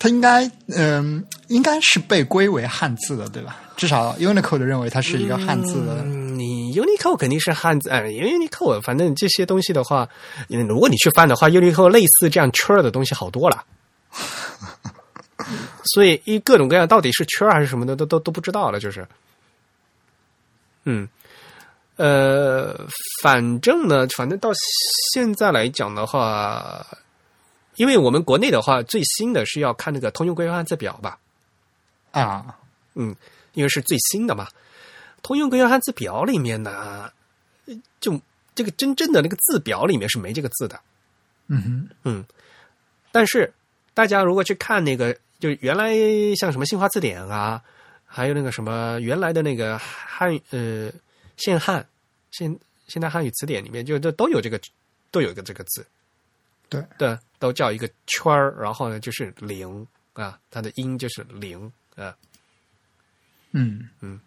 [0.01, 3.59] 它应该嗯、应该是被归为汉字的，对吧？
[3.77, 10.09] 至少 Unicode 认为它是一个汉字的，你 Unicode 肯定是汉字，哎，因为 Unicode 反正这些东西的话，
[10.49, 13.63] 嗯如果你去翻的话，Unicode 类似这样圈的东西好多了。
[15.95, 19.07] 所以一各种各样到底是圈还是什么的，都都都不知道了，就是，
[20.85, 21.09] 嗯，
[21.97, 22.87] 呃，
[23.23, 24.51] 反正呢，反正到
[25.13, 26.87] 现在来讲的话，
[27.81, 31.19] 因为我们国内的话，最新的是要看那个通用规范汉字表吧，
[32.11, 32.55] 啊，
[32.95, 33.17] 嗯，
[33.55, 34.47] 因为是最新的嘛。
[35.23, 37.11] 通用规范汉字表里面呢，
[37.99, 38.21] 就
[38.55, 40.79] 这个真正的那个字表里面是没这个字的。
[41.47, 42.25] 嗯哼，嗯，
[43.11, 43.51] 但是
[43.95, 45.95] 大家如果去看那个，就原来
[46.37, 47.63] 像什么新华字典啊，
[48.05, 50.93] 还有那个什么原来的那个汉语呃
[51.39, 51.89] 现汉
[52.31, 52.55] 现
[52.89, 54.61] 现代汉语词典里面，就都都有这个
[55.11, 55.87] 都有一个这个字，
[56.69, 56.85] 对。
[56.99, 61.61] 对，都叫一个圈儿，然后呢就是零啊，它的音就是零
[61.97, 62.15] 啊。
[63.51, 64.21] 嗯嗯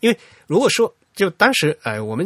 [0.00, 2.24] 因为如果说就当时哎，我们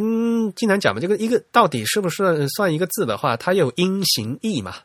[0.53, 4.75] 经常讲嘛，这个一个到底是不是算一个字的话，它有音形义嘛，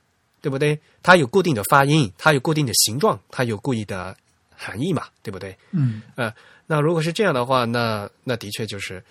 [0.40, 0.76] 对不对？
[1.03, 4.16] 它有固定的发音，它有固定的形状，它有固定的
[4.57, 5.57] 含义嘛，对不对？
[5.70, 6.34] 嗯呃，
[6.66, 9.03] 那如果是这样的话，那那的确就是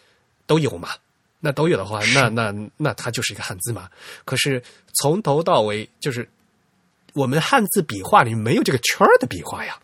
[0.46, 0.90] 都有嘛。
[1.42, 3.90] 那都有的话，那那那它就是一个汉字嘛。
[4.24, 4.64] 可是
[4.94, 6.30] 从头到尾，就是
[7.14, 9.78] 我们汉字笔画里没有这个圈儿的笔画呀。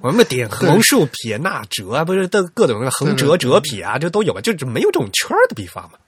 [0.00, 5.98] 我们点横竖撇捺折啊，不是都各种那个横折折撇啊，这都有嘛，就是没有这种圈儿的笔画嘛。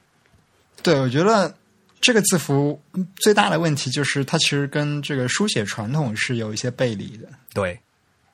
[0.82, 1.54] 对，我觉得
[2.00, 2.80] 这个字符
[3.16, 7.28] 最大的问题就是它其实跟这个书写传统是有一些背离的。
[7.52, 7.78] 对，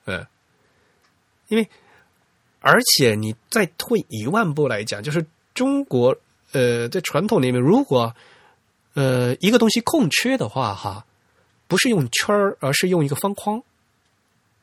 [0.04, 0.24] 嗯，
[1.48, 1.68] 因为
[2.62, 6.16] 而且你再退一万步来讲，就是中国
[6.52, 8.14] 呃在传统里面，如果
[8.94, 11.04] 呃一个东西空缺的话，哈，
[11.68, 13.62] 不是用圈儿，而是用一个方框，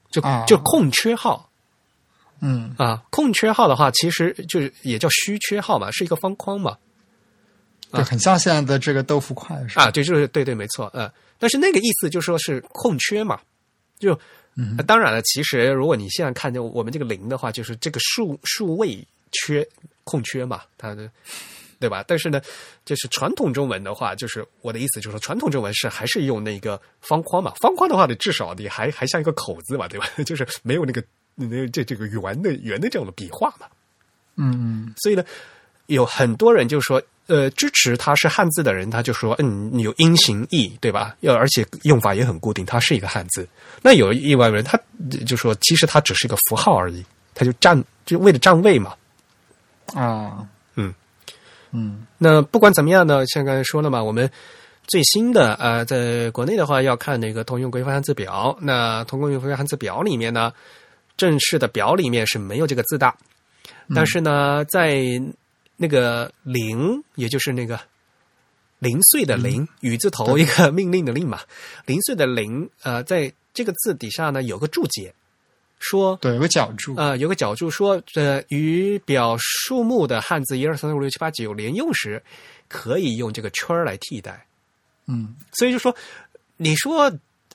[0.10, 1.50] 就啊就空缺号
[2.42, 6.78] 嗯啊，空缺号的话，其实就是也叫虚缺号嘛，是一个方框嘛。
[7.92, 9.86] 对，很像现在的这个豆腐块是吧？
[9.86, 13.40] 啊，对，就是对对，没错，呃，但是那个意思就说是空缺嘛，
[13.98, 14.18] 就、
[14.78, 19.68] 呃当然了，其实如果你现在看见我们这个零的话，就是这个数数位缺
[20.04, 21.10] 空缺嘛，它的
[21.80, 22.04] 对吧？
[22.06, 22.42] 但是呢，
[22.84, 30.06] 就是传统中文的话，就是我的意思就是说，传统中文是还是用那个方框嘛，方框的话，你至少你还还像一个口字嘛，对吧？
[30.26, 31.02] 就是没有那个
[31.36, 33.68] 那这这个圆的圆的这样的笔画嘛，
[34.36, 35.24] 嗯嗯所以呢，
[35.86, 41.16] 有很多人就说，呃，支持它是汉字的人，他就说，嗯，你有音形义，对吧？
[41.22, 43.48] 要而且用法也很固定，它是一个汉字。
[43.82, 44.78] 那有一外人，他
[45.26, 48.94] 就说，其实它只是一个符号而已，他就占就为了占位嘛。
[49.94, 50.94] 啊嗯
[51.72, 54.30] 嗯那不管怎么样呢，像刚才说了嘛，我们
[54.88, 58.58] 最新的呃，在国内的话要看那个通用规范汉字表。
[58.60, 60.52] 那通用规范汉字表里面呢，
[61.16, 63.14] 正式的表里面是没有这个字的，
[63.94, 65.22] 但是呢，在
[65.82, 67.80] 那个零，也就是那个
[68.80, 71.40] 零碎的零，雨字头一个 命令的令嘛，
[71.86, 75.14] 零碎的零，呃，在这个字底下呢有个注解，
[75.80, 82.22] 说对，有个角注，呃，有个角注说，呃，与表数目的汉字一二三四五六七八九连用时，
[82.68, 84.46] 可以用这个圈儿来替代。
[85.08, 85.96] 嗯，所以就说，
[86.58, 87.12] 你说，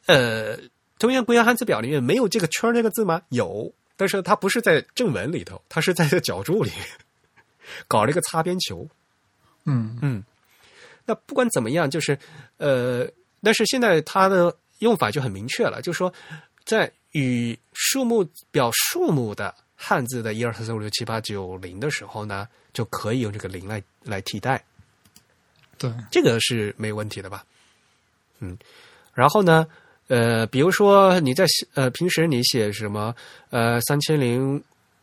[0.06, 0.58] 呃，
[0.98, 3.20] 中央国阳汉字表里面没有这个圈儿这个字吗？
[3.28, 6.70] 有，但是它不是在正文里头，它是在这个脚注里
[7.86, 8.88] 搞了一个擦边球。
[9.66, 10.22] 嗯嗯，
[11.06, 12.18] 那不管怎么样，就是
[12.58, 13.08] 呃，
[13.42, 16.12] 但是现在它的用法就很明确了，就是说，
[16.66, 24.62] 在与数目表数目的汉字的一二三四五六七八九零的时候呢，就可以用这个零来来替代，
[25.78, 27.42] 对，这个是没有问题的吧？
[28.40, 28.58] 嗯，
[29.14, 29.66] 然后呢，
[30.08, 33.16] 呃，比如说你在写呃平时你写什么
[33.48, 34.62] 呃三千零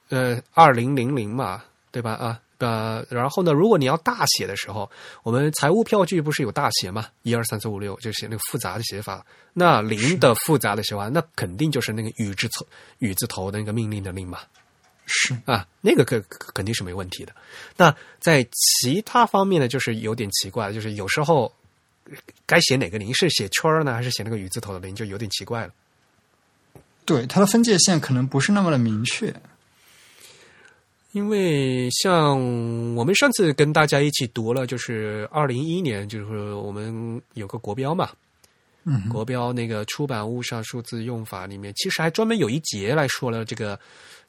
[0.10, 2.12] 呃二零零零嘛，对吧？
[2.12, 2.40] 啊。
[2.62, 4.90] 呃，然后呢，如果你要大写的时候，
[5.24, 7.08] 我们财务票据不是有大写嘛？
[7.24, 9.26] 一二三四五六，就写那个复杂的写法。
[9.54, 12.66] 那零的复杂的写法，那肯定就是那个雨字头
[13.00, 14.40] 雨字头的那个命令的令嘛。
[15.08, 17.34] 是啊，那个肯肯定是没问题的。
[17.76, 21.52] 那在其他方面呢，就是有点奇怪，就是有时候
[22.46, 25.74] 该写哪个零，是写圈儿呢，还是写那个雨字头的零，就有点奇怪了。
[27.04, 29.34] 对，它的分界线可能不是那么的明确。
[31.12, 32.40] 因为像
[32.96, 38.10] 我们上次跟大家一起读了，就是二零一一年，就是我们有个国标嘛，
[38.86, 43.78] 嗯，国标那个出版物上数字用法里面，其实还专门有一节来说了这个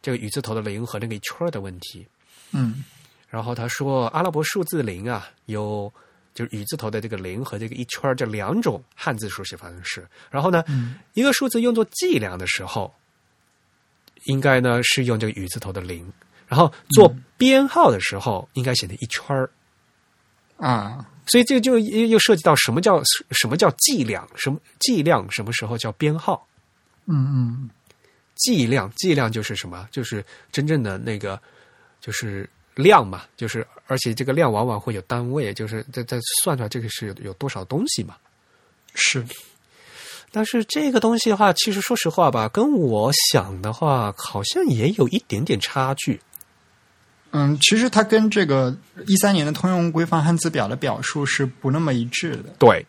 [0.02, 2.04] 这个雨字头的零和那个一圈的问题。
[2.50, 2.82] 嗯，
[3.28, 5.92] 然后他说阿拉伯数字零啊，有
[6.34, 10.04] 就是雨字头的这个零和这个一圈这两种汉字书写方式。
[10.32, 12.92] 然后呢，嗯、一个数字用作计量的时候，
[14.24, 16.12] 应该呢是用这个雨字头的零。
[16.52, 19.48] 然后做编号的时候，应该写成一圈儿
[20.58, 26.46] 啊，所以这个就又又涉及到什么叫什么叫计量，什么计量什么时候叫编号？
[27.06, 27.70] 嗯嗯，
[28.34, 29.88] 计量计量就是什么？
[29.90, 31.40] 就是真正的那个
[32.02, 38.14] 就是量嘛，就是而且这个量往往会有单位，就是在在算出来这个是有有多少东西嘛。
[38.92, 39.24] 是，
[40.30, 46.20] 但是这个东西的话，其实说实话吧，跟我想的话，好像也有一点点差距。
[47.32, 48.74] 嗯，其实它跟这个
[49.06, 52.54] 一三年的通用规范汉字表的表述是不那么一致的。
[52.58, 52.86] 对，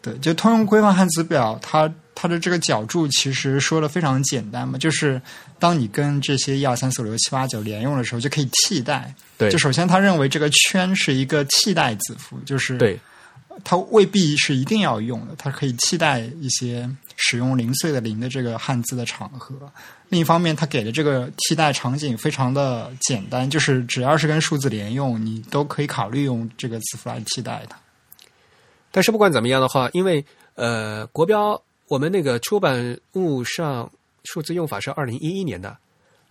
[0.00, 5.20] 对，就通用规范汉字表，它它的这个角注其实说的非常简单嘛，就是
[5.58, 9.14] 当你跟这些一二三四五六七八九连用的时候，就可以替代。
[9.36, 12.98] 对，就首先他认为这个圈是一个替代字符，就是对，
[13.64, 16.88] 它未必是一定要用的，它可以替代一些
[17.24, 19.54] 使用零碎的零的这个汉字的场合。
[20.08, 27.76] 另一方面，它给的这个替代场景非常的简单，就是只要是跟数字连用，你都可以考虑用这个字符来替代它。
[28.90, 33.90] 但是不管怎么样的话，因为呃，国标我们那个出版物上
[34.24, 35.76] 数字用法是二零一一年的，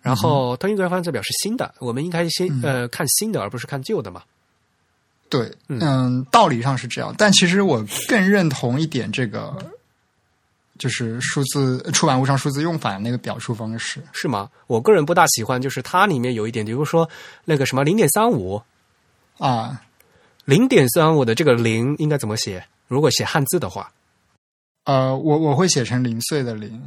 [0.02, 4.22] 然后通用规范字表是新的，我们应该先呃看新的，而不是看旧的嘛。
[5.30, 9.58] 对，嗯，道理上是这样，但其实我更认同一点这个。
[10.82, 14.50] 就是数字出版物上数字用法那个表述方式是吗？
[14.66, 17.08] 我个人不大喜欢，就是它里面有一点，比如说
[17.46, 18.60] 那个什么零点三五
[19.38, 19.80] 啊，
[20.44, 22.66] 零点三五的这个零应该怎么写？
[22.88, 23.92] 如果写汉字的话，
[24.86, 26.82] 呃，我我会写成零碎的零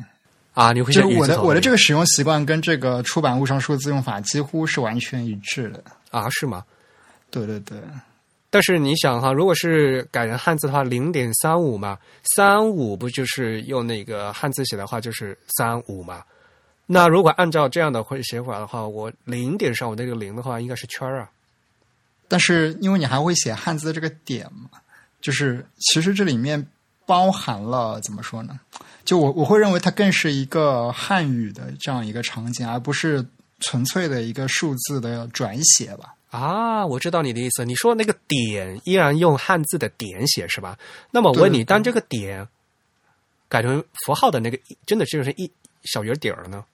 [0.55, 6.29] 啊，你会写我的我的这个使用习惯跟这个出版物上数字用法几乎是完全一致的啊？
[6.31, 6.65] 是吗？
[7.31, 7.79] 对对对。
[8.55, 11.99] 但是你想哈，如果是改成汉字的话，零点三五嘛，
[12.37, 16.23] 三五不就是用那个汉字写的话就是三五嘛？
[16.87, 21.31] 那如果按照这样的会写法的话，我零点上我那个零的话应该是圈儿啊。
[22.29, 24.79] 但是因为你还会写汉字这个点嘛，
[25.21, 26.65] 就是其实这里面
[27.07, 28.61] 包含了怎么说呢？
[29.05, 33.27] 就我我会认为它更是一个汉语的这样一个场景，而不是
[33.59, 36.15] 纯粹的一个数字的转写吧。
[36.35, 37.65] 啊，我知道你的意思。
[37.65, 40.77] 你说那个点依然用汉字的点写是吧？
[41.13, 42.47] 那么我问你，当这个点
[43.49, 45.49] 改成符号的那个，真的就是一
[45.85, 46.65] 小圆点儿呢？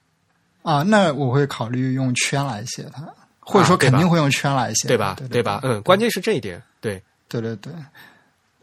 [0.63, 3.07] 啊，那我会考虑用圈来写它，
[3.39, 5.15] 或者说肯定会用圈来写，对吧？
[5.29, 5.59] 对吧？
[5.63, 7.71] 嗯，关键是这一点，对，对对对。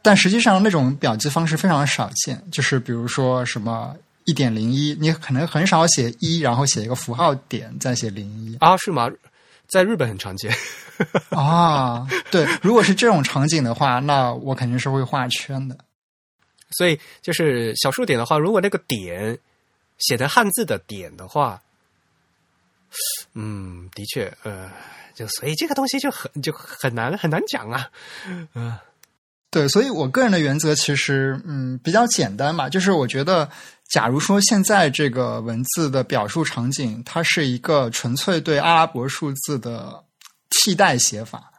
[0.02, 3.94] 但实际上，那种表记方式非常少见，就是比如说什么
[4.24, 8.76] 一点零一，你可能很少写一，然后写一个符号点，再写零一啊？
[8.78, 9.08] 是吗？
[9.68, 10.52] 在日本很常见
[11.30, 15.76] 啊，对，如果是这种场景的话，那我肯定是会画圈的。
[16.70, 19.38] 所以就是小数点的话，如果那个点
[19.98, 21.62] 写的汉字的点的话，
[23.34, 24.70] 嗯，的确，呃，
[25.14, 27.90] 就所以这个东西就很就很难很难讲啊，
[28.54, 28.76] 嗯。
[29.50, 33.48] 对，所以我个人的原则其实嗯比较简单嘛，就是我觉得，
[33.88, 40.04] 假如说现在这个文字的表述场景，它是一个纯粹对阿拉伯数字的
[40.50, 41.50] 替代写法，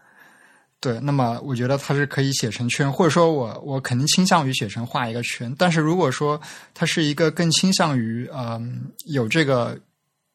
[0.80, 5.51] 对，那么我觉得它是可以写成圈，或者说我我肯定倾向于写成画一个圈。
[5.57, 6.39] 但是如果说
[6.75, 9.75] 它是一个更倾向于嗯有这个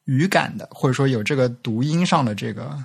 [0.03, 2.77] 语感的，或者说有这个读音上的这个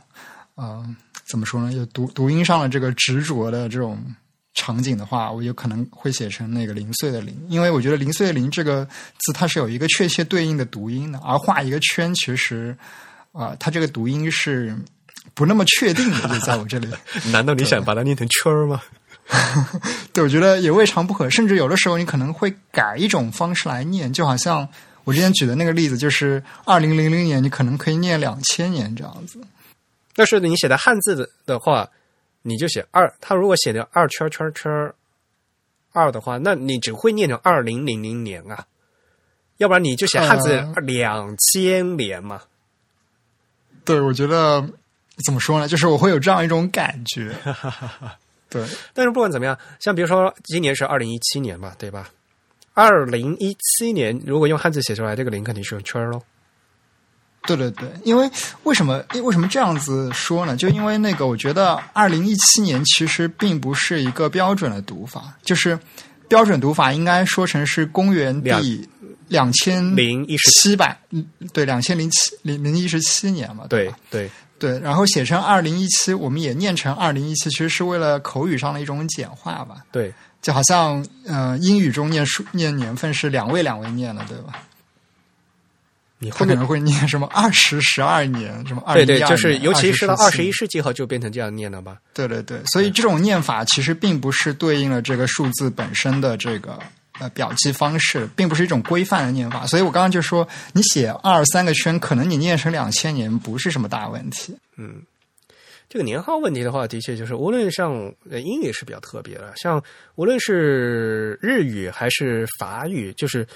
[0.54, 0.86] 呃
[1.26, 1.72] 怎么说呢？
[1.72, 3.98] 有读读音上的这个执着的这种。
[4.61, 8.84] 场景的话，我有可能会写成那个零碎的零，因为我觉得零碎的零这个
[9.16, 12.76] 字它是有一个确切对应的读音的，而画一个圈其实
[13.32, 14.76] 啊，它这个读音是
[15.32, 16.86] 不那么确定的，就在我这里。
[17.32, 18.82] 难道你想把它念成圈儿吗？
[20.12, 24.68] 对，我觉得也未尝不可，甚至有的时候你可能会改一种方式来念，就好像
[25.04, 29.40] 我之前举的那个例子，就是二零零零年，你可能可以念两千年这样子。
[30.14, 31.88] 但是你写的汉字的的话。
[32.43, 34.93] 你就写二，他如果写的二圈圈圈
[35.93, 38.66] 二的话，那你只会念成二零零零年啊，
[39.59, 42.43] 要不然你就写汉字两千年嘛。
[43.84, 44.64] 对，我觉得
[45.24, 45.66] 怎么说呢？
[45.66, 47.34] 就是我会有这样一种感觉。
[48.49, 48.64] 对，
[48.95, 52.11] 但是不管怎么样，像比如说今年是二零一七年嘛，对吧？
[52.74, 56.22] 二零一七年如果用汉字写出来，这个零肯定是用圈喽。
[57.47, 58.30] 对对对，因为
[58.64, 59.03] 为什么？
[59.22, 60.57] 为什么这样子说呢？
[60.57, 65.78] 就因为那个，我觉得二零一七年其实并不是一个标准的读法，就是
[66.28, 68.88] 标准读法应该说成是公元第
[69.28, 70.99] 两千零一十七百，
[71.53, 79.76] 对，两千零七零零一十七年嘛，对对对，然后写成二零一七，我们也念成二零一七，其实是为了口语上的一种简化吧？
[79.91, 80.12] 对，
[80.43, 84.53] 就好像呃，英语中念数念年份是两位两位念的，对吧？
[86.22, 88.94] 你后面会念什么二十十二年什么二？
[88.94, 91.96] 对对，就是尤其是到二十一世纪后就变成这样念了吧？
[92.12, 96.78] 对对对，所以这种念法其实并不是对应了这个数字本身的这个
[97.18, 99.66] 呃表记方式，并不是一种规范的念法。
[99.66, 104.54] 所以我刚刚就说，你写二三个圈，可能你念成两千年不是什么大问题。
[104.76, 105.00] 嗯，
[105.88, 107.94] 这个年号问题的话，的确就是无论像
[108.30, 109.82] 英语是比较特别的，像
[110.16, 113.46] 无论是日语还是法语，就是。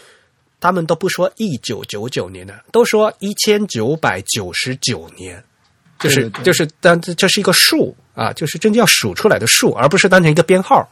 [0.65, 5.45] 他们都不说一九九九年的，都说一千九百九十九年，
[5.99, 10.91] 就是就是，但这这是一个数啊，就是真正要数出来的数，而不是当成一个编号。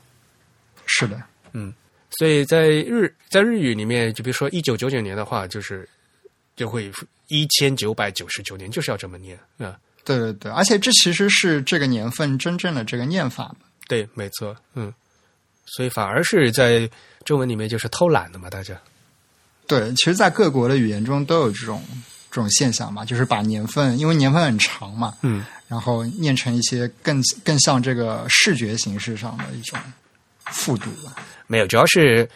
[0.85, 1.19] 是的，
[1.55, 1.73] 嗯，
[2.11, 5.89] 所以在日在日语里面，就比如说一九九九年的话，就是
[6.55, 6.93] 就会
[7.29, 9.79] 一千九百九十九年，就是要这么念啊。
[10.05, 13.57] 对对对，而且这其实是这个年份真正的这个念法
[13.89, 14.93] 对，没错，嗯，
[15.65, 16.87] 所以反而是在
[17.25, 18.79] 中文里面就是偷懒的嘛，大家。
[19.67, 21.83] 对，其实，在各国的语言中都有这种
[22.31, 29.79] 这种现象嘛，就是把年份，因为年份很长嘛，嗯，然后念成一些更更像这个视觉形式上的一种
[30.47, 31.15] 复读吧。
[31.47, 32.29] 没有，主要是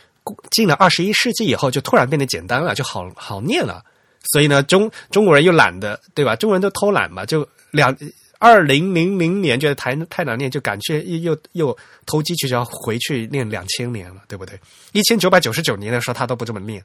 [0.50, 3.84] 进了二十一世纪以后，就突然变得简单了，就好好念了。
[4.32, 6.34] 所以呢，中中国人又懒得，对吧？
[6.36, 7.96] 中国人都偷懒嘛，就两
[8.38, 14.58] 二零零零年觉得太太难念，就赶去又又投机取巧回去念两千年了，对不对？
[14.92, 16.82] 一千九百九十九年的时候，他都不这么念。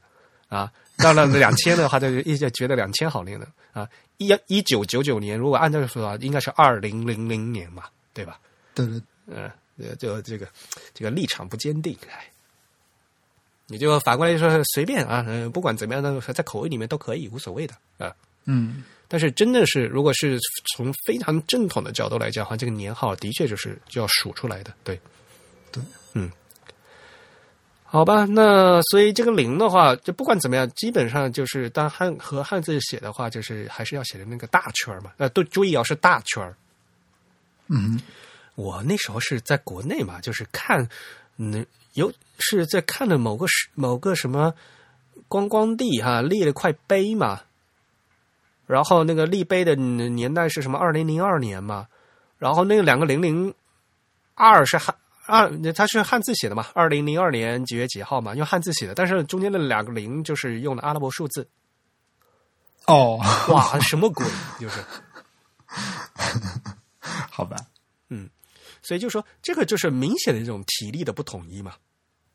[0.52, 3.88] 啊，到了两千的话，就一直觉得两千好念的啊。
[4.18, 8.38] 一一九九九年，如果按照说啊，应该是二零零零年嘛，对吧？
[8.76, 9.50] 对对，嗯，
[9.98, 10.46] 就这个
[10.94, 12.30] 这个立场不坚定，哎，
[13.68, 18.14] 你就反过来说随便啊，嗯，不管怎么样的，在口味里面都可以，无所谓的啊。
[18.44, 20.38] 嗯，但是真的是，如果是
[20.76, 25.00] 从非常正统的角度来讲的话，这个年号的确就是就要数出来的，对，
[25.72, 25.82] 对，
[26.14, 26.30] 嗯。
[27.94, 35.12] 好吧，那所以这个零的话，就不管怎么样，基本上就是当汉和汉字写的话，就是还是要写的那个大圈嘛。
[35.18, 36.56] 呃，都注意要是大圈
[37.68, 38.00] 嗯，
[38.56, 40.88] 我那时候是在国内嘛，就是看，
[41.36, 41.66] 嗯，
[41.96, 44.54] 有是在看的某个是某个什么
[45.28, 47.42] 观光地哈，立了块碑嘛。
[48.68, 50.80] 然后那个立碑的年代是什么？
[50.80, 51.88] 二零零二年嘛。
[52.38, 53.54] 然后那个两个零零
[54.34, 54.96] 二是汉。
[55.32, 56.68] 啊，它是汉字写的嘛？
[56.74, 58.36] 二零零二年几月几号嘛？
[58.36, 61.48] 用汉字写的，但是中间的两个零就是用的阿拉伯数字。
[62.86, 63.18] 哦，
[63.48, 64.26] 哇，什么鬼？
[64.60, 64.84] 就是，
[67.00, 67.56] 好吧，
[68.10, 68.30] 嗯，
[68.82, 71.76] 所以就说这个就是明显的这种体力的不统一嘛。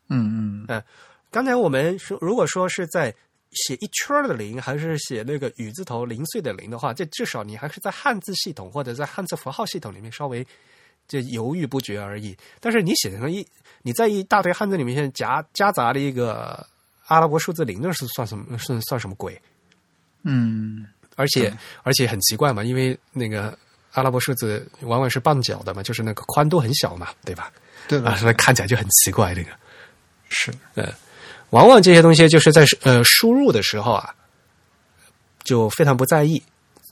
[0.09, 0.83] 嗯嗯，哎，
[1.29, 3.13] 刚才我们说，如果说是在
[3.51, 10.43] 写一圈的零，还是写那个雨字头零碎的零的话，这至少你还是在汉字系统或者在汉字符号系统里面稍微。
[11.07, 12.37] 就犹豫不决而已。
[12.59, 13.45] 但是你写成一，
[13.81, 16.65] 你在一大堆汉字里面夹夹杂了一个
[17.07, 18.57] 阿拉伯数字零，那是算什么？
[18.57, 19.39] 是算什么鬼？
[20.23, 20.85] 嗯，
[21.15, 23.57] 而且而且很奇怪嘛，因为那个
[23.93, 27.51] 阿拉伯数字往往是半角的嘛，就是那个宽度很小嘛，对吧？
[27.87, 29.33] 对的啊，所以看起来就很奇怪。
[29.33, 29.49] 这个，
[30.29, 30.93] 是呃，
[31.51, 34.13] 往往这些东西就是在呃输入的时候啊，
[35.43, 36.43] 就非常不在意，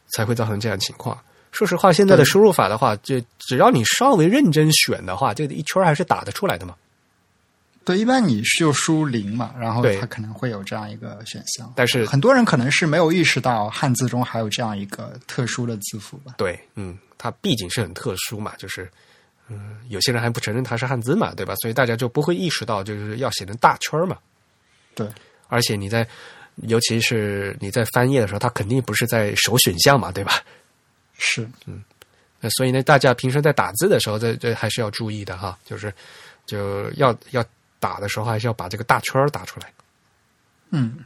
[0.07, 1.21] 才会造成这样情况。
[1.55, 6.75] 说实话，现在的输入法的话，就只要你稍微认真选的话，这一圈还是打得出来的嘛。
[7.85, 11.71] 对，一般你是就输零嘛，然后它可能会有这样一个选项。
[11.75, 16.33] 但是很多人可能是没有意识到汉字中还有这样一个特殊的字符吧。
[16.35, 18.89] 对，嗯，它毕竟是很特殊嘛，就是，
[19.49, 21.53] 嗯，有些人还不承认它是汉字嘛，对吧？
[21.61, 24.17] 所以大家就不会意识到就是要写成大圈嘛。
[24.95, 25.07] 对，
[25.47, 26.07] 而且你在，
[26.63, 30.41] 尤其是你在翻页的时候，它肯定不是在首选项嘛，对吧？
[31.17, 31.83] 是，嗯。
[32.41, 35.91] 那所以呢，大家平时在打字的时候，这这还是要注意的哈，就是
[36.45, 37.43] 就要要
[37.79, 39.71] 打的时候，还是要把这个大圈打出来。
[40.69, 41.03] 嗯，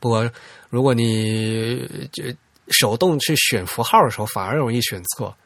[0.00, 0.30] 不过，
[0.70, 2.24] 如果你就
[2.70, 5.36] 手动去选符号的时候，反而容易选错，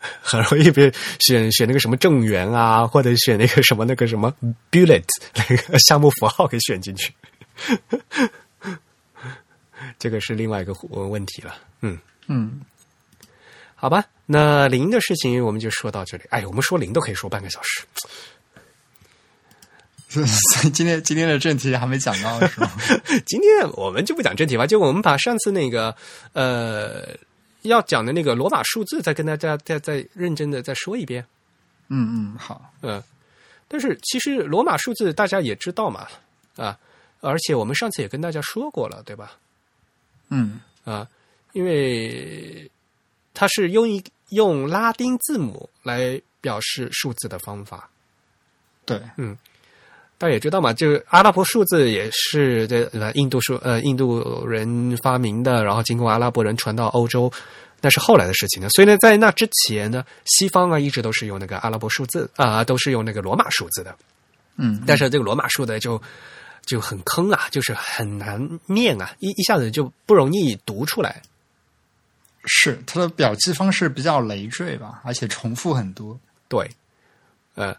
[0.00, 4.34] 很容易被选选那个什么正圆啊，或者选那个什么那个什么
[4.70, 7.14] bullet 那个项目符号给选进去，
[9.98, 11.54] 这个是另外一个问题了。
[11.80, 12.60] 嗯，嗯，
[13.74, 16.24] 好吧，那零的事情我们就说到这里。
[16.30, 17.84] 哎，我们说零都可以说半个小时。
[20.74, 22.70] 今天今天的正题还没讲到是吗？
[23.24, 25.96] 今天我们就不讲正题吧，就我们把上次那个
[26.34, 27.16] 呃
[27.62, 31.24] 要讲的那个罗马数字再跟大家再再认真的再说一遍。
[31.88, 33.02] 嗯嗯，好，嗯，
[33.68, 36.06] 但是其实罗马数字大家也知道嘛，
[36.56, 36.78] 啊，
[37.20, 39.38] 而且我们上次也跟大家说过了，对吧？
[40.34, 41.06] 嗯啊，
[41.52, 42.70] 因为
[43.34, 47.88] 它是用一用拉丁字母来表示数字的方法。
[48.86, 49.36] 对，嗯
[50.18, 57.30] 大家也知道嘛，就是阿拉伯数字也是这呃印度数呃印度人发明的，然后经过阿拉伯人传到欧洲，
[57.80, 58.68] 那是后来的事情呢。
[58.70, 63.94] 所以呢，在那之前呢，西方啊一直都是用那个阿拉伯数字啊、都是用那个罗马数字的。
[64.56, 66.00] 嗯，但是这个罗马数字，就
[66.64, 71.22] 就很坑啊，就是很难念啊，一一下子就不容易读出来。
[72.44, 76.18] 是它的表记方式比较累赘吧，而且重复很多。
[76.48, 76.68] 对，
[77.54, 77.72] 呃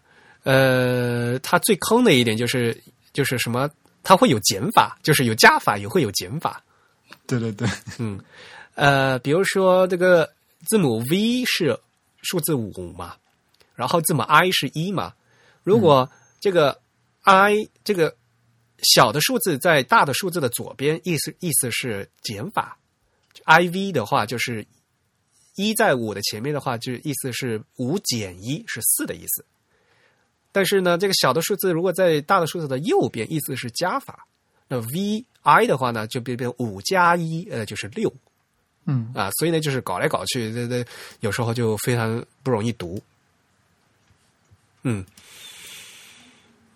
[0.44, 2.82] 呃，它最坑的一点就是
[3.12, 3.70] 就是什么，
[4.04, 6.64] 它会有减法，就是有加法也会有减法。
[7.28, 7.68] 对对对，
[8.00, 8.18] 嗯，
[8.76, 10.32] 呃，比如说这个
[10.66, 11.78] 字母 V 是
[12.22, 13.16] 数字五嘛，
[13.76, 15.14] 然后字母 I 是一嘛。
[15.64, 16.10] 如果
[16.40, 16.80] 这个
[17.24, 18.16] I 这个
[18.84, 22.78] 小的数字在大的数字的左边，意思意思是减法。
[23.46, 24.66] I V 的话就是
[25.56, 29.46] 一在五的前面的话，就意思是五减一是四的意思。
[30.52, 34.28] 但是呢，这个小的数字如果在大的数字的右边，意思是加法。
[34.68, 38.14] 那 V I 的话呢，就变变五加一，呃，就是六
[38.86, 39.30] 嗯啊。
[39.32, 40.86] 所以呢，就是搞来搞去，这这
[41.22, 43.02] 有时候就非常不容易读。
[44.84, 45.04] 嗯，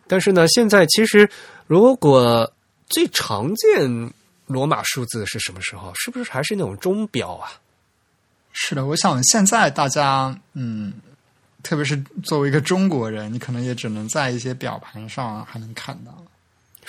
[0.07, 1.29] 但是呢，现在其实
[1.67, 2.51] 如果
[2.87, 4.13] 最常见
[4.45, 5.91] 罗马数字是什么时候？
[5.95, 7.51] 是不是还是那种钟表啊？
[8.53, 10.93] 是的，我想现在大家，嗯，
[11.61, 16.11] 特别是作为一个中国人，你可能也只能在一些表盘上还能看到。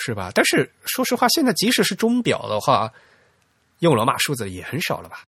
[0.01, 0.31] 是吧？
[0.33, 2.93] 但是说实话，现在即使是钟表的话，
[3.81, 5.25] 用罗马数字也很少了吧？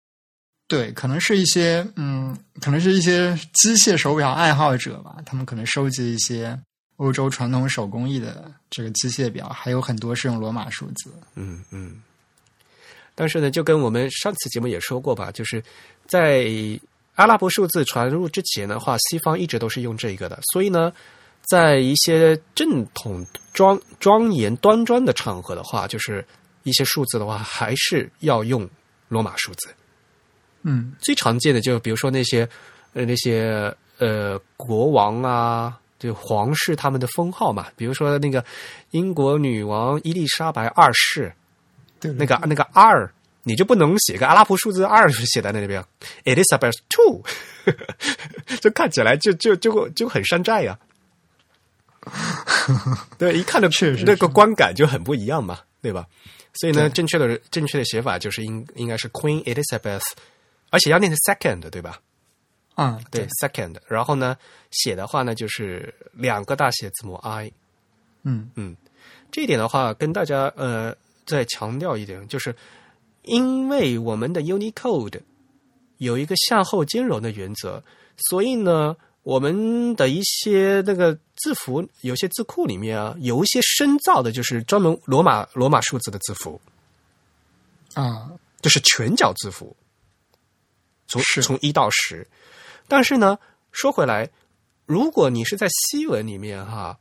[0.66, 6.58] 对，可能是一些，嗯，可能是一些机械手表爱好者吧，他们可能收集一些
[6.96, 11.10] 欧洲传统手工艺的这个机械表，还有很多是用罗马数字。
[11.34, 12.02] 嗯嗯。
[13.14, 15.62] 但是呢，就跟我们上次节目也说过吧，就是
[16.06, 16.46] 在
[17.14, 20.92] 阿拉伯数字传入之前的话，西方一直都是用这个的，所以呢，
[21.42, 26.22] 在一些正统庄庄严端庄的场合的话，就是
[26.62, 28.68] 一些数字的话，还是要用
[29.08, 29.70] 罗马数字。
[30.62, 32.46] 嗯最常见的就比如说那些
[32.92, 38.44] 呃那些呃国王啊，就皇室他们的封号嘛，比如说那个
[38.92, 41.32] 英国女王伊丽莎白二世，
[41.98, 43.12] 对那个那个二，
[43.42, 45.84] 你就不能写个阿拉伯数字二写在那里边
[46.24, 47.24] ，Elizabeth two，
[48.62, 50.78] 就看起来就就就就很山寨呀、
[53.18, 56.06] 对，一看的是是那个观感就很不一样嘛，对吧？
[56.54, 60.02] 所以呢，正确的正确的写法就是应应该是 Queen Elizabeth，
[60.70, 61.98] 而且要念成 second，对吧？
[62.76, 63.26] 啊，对。
[63.42, 64.36] second，然后呢，
[64.70, 67.50] 写的话呢就是两个大写字母 I，
[68.22, 68.48] 嗯。
[68.54, 68.76] 嗯
[69.32, 70.94] 这一点的话，跟大家呃
[71.26, 72.54] 再强调一点，就是
[73.22, 75.20] 因为我们的 Unicode
[75.98, 77.82] 有一个向后兼容的原则，
[78.28, 86.60] 所以呢，我们的一些那个字符，有些字库里面啊，有一些深造的，就是专门罗马罗马数字的字符，
[87.94, 88.30] 啊，
[88.62, 89.76] 就是全角字符，
[91.08, 91.42] 从是。
[91.42, 92.26] 从一到十。
[92.88, 93.38] 但是呢，
[93.72, 94.28] 说回来，
[94.86, 96.98] 如果你是在西文里面哈，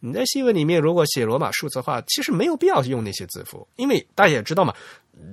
[0.00, 4.74] 你在西文里面如果写罗马数字的话，其实没有必要用那些字符，因为大家也知道嘛，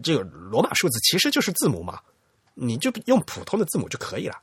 [0.04, 2.00] 这个罗马数字其实就是字母嘛，
[2.54, 4.36] 你就用普通的字母就可以了。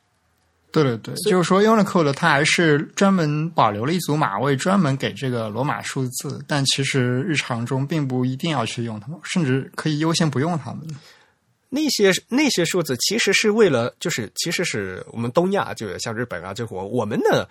[0.70, 10.80] 对对对，就是说 Unicode 它还是专门保留了一组码位，专门给这个罗马数字，但其实日常中并不一定要去用它们，甚至可以优先不用它们。
[11.74, 17.48] 那些那些数字其实是为了，就是其实是我们东亚，就像日本啊，就我我们的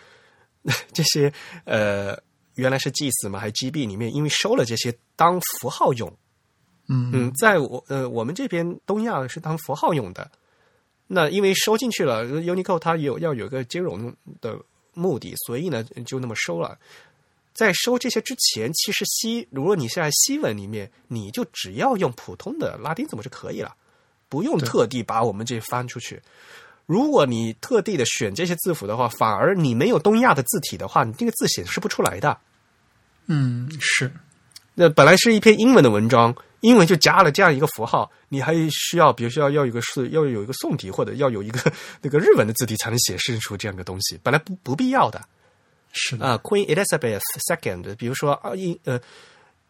[0.94, 1.34] 这些
[1.66, 2.16] 呃，
[2.54, 6.08] 原来是祭祀嘛，还 GB 里面，因为收了这些当符号用，
[6.88, 10.30] 嗯嗯，在我呃我们这边东亚是当符号用的。
[11.08, 14.56] 那因为收进去了，Unicode 它有要有个金融的
[14.94, 16.78] 目的，所以呢就那么收了。
[17.54, 23.76] 在收这些之前，其实西如果你现在西文里面，你就只要用普通的拉丁字母就可以了，
[24.32, 26.22] 不用特地把我们这翻出去。
[26.86, 32.38] 如果你特地的选这些字符的话，反而你没有东亚的字体的话，你这个字显示不出来的。
[33.28, 34.10] 嗯，是。
[34.74, 36.34] 那本来是一篇英文的文章。
[36.62, 45.20] 英文就加了这样一个符号，你还需要，比如说要要有一个是要有一个宋体，或者要有一个 那个日文的字体才能显示出这样的东西，本来不不必要的。
[45.92, 49.00] 是啊，Queen Elizabeth Second，比如说啊伊呃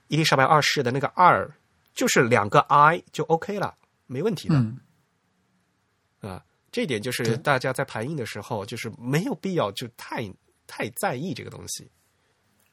[0.10, 1.50] 伊丽莎白二世的那个二，
[1.96, 3.74] 就是两个 I 就 OK 了，
[4.12, 4.56] 没问题的。
[4.56, 4.78] 嗯，
[6.20, 10.30] 啊，这点就是大家在排印的时候，就是没有必要就太
[10.68, 11.90] 太在意这个东西。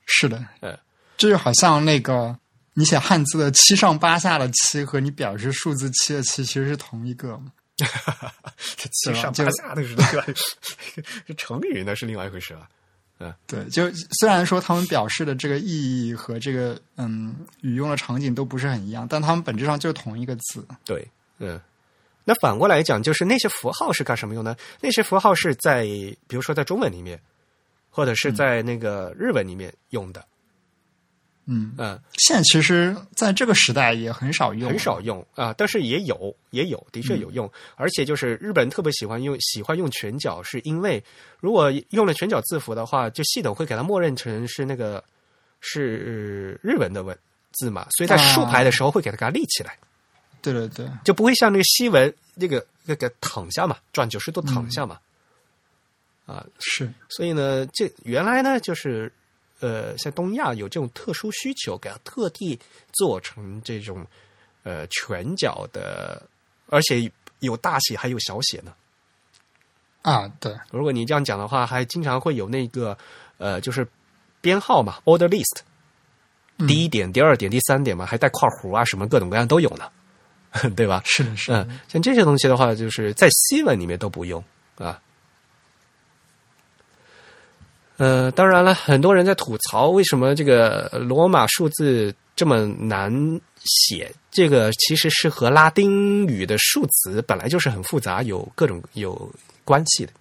[0.07, 0.79] 是的，呃，
[1.17, 2.39] 这就好像那个。
[2.75, 7.51] 你写汉字的七上八下的七和你表示数字七的七其实是同一个嘛？
[8.93, 10.25] 七上八下的是另外，
[11.27, 12.69] 这成语那是另外一回事了。
[13.19, 13.91] 嗯，对，就
[14.21, 20.65] 虽然说他们表示的这个意义和这个嗯语用的场景都不是很一样，但他们本质上就是同一个字。
[20.85, 21.05] 对，
[21.39, 21.61] 嗯。
[22.25, 24.55] 那反过来讲，就是那些符号是干什么用呢？
[24.81, 25.85] 那些符号是在
[26.27, 27.19] 比如说在中文里面，
[27.89, 30.23] 或者是在那个日文里面用的。
[31.51, 37.51] 嗯嗯，现在其实在这个时代也很少用，很少用啊，但是也有，也有，的确有用。
[37.77, 41.03] 而且就是日本特别喜欢用，喜欢用全角，是因为
[41.41, 45.03] 如果用了全角字符的话，就系统会给它默认成是那个
[45.61, 47.19] 是日文的文
[47.53, 49.79] 字嘛，所以在竖排的时候会给它给它立起来。
[50.53, 54.99] 对对对，就不会像那个西文那个那个躺下嘛，转九十度躺下嘛。
[56.27, 59.13] 啊，是，所以呢，这原来呢就是。
[59.61, 62.57] 呃，像东亚有这种特殊需求，给它特地
[62.93, 64.07] 做成这种
[64.63, 66.23] 呃拳脚的，
[66.69, 67.11] 而且
[67.41, 68.73] 有大写还有小写呢。
[70.03, 70.57] 啊，对。
[70.71, 72.97] 如果你这样讲的话，还经常会有那个
[73.39, 73.85] 呃，就是
[74.41, 75.63] 编号嘛，order list，
[76.69, 79.91] 第一点、第二点、第三点嘛，还带括弧啊，什么各种各样都有呢，
[80.77, 81.03] 对吧？
[81.05, 81.53] 是的，是。
[81.53, 84.43] 嗯，像这些东西的话，就是在西文里面都不用
[84.77, 85.01] 啊。
[87.97, 93.13] 呃，当然了，很多人在吐槽为什么这个罗马数字这么难
[93.65, 94.11] 写。
[94.31, 99.31] 这个其实是和拉丁语的数词本来就是很复杂，有各种有
[99.65, 100.13] 关系的。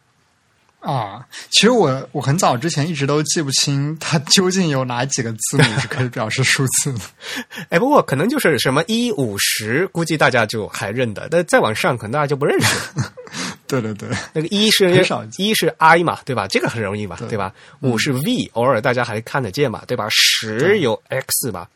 [0.80, 7.00] 啊，其实我我很早之前一直都记不清它究竟有哪几个字母是可以表示数字的。
[7.70, 13.12] 哎，不过可能就是什么一五十，估计大家就还认得，但再往上可能大家就不认识了。
[13.68, 15.04] 对对对，那个一是
[15.38, 16.48] 一是 I 嘛，对吧？
[16.48, 17.54] 这个很容易嘛，对吧？
[17.82, 20.08] 五是 V，偶尔大家还看得见嘛，对吧？
[20.10, 21.68] 十有 X 吧，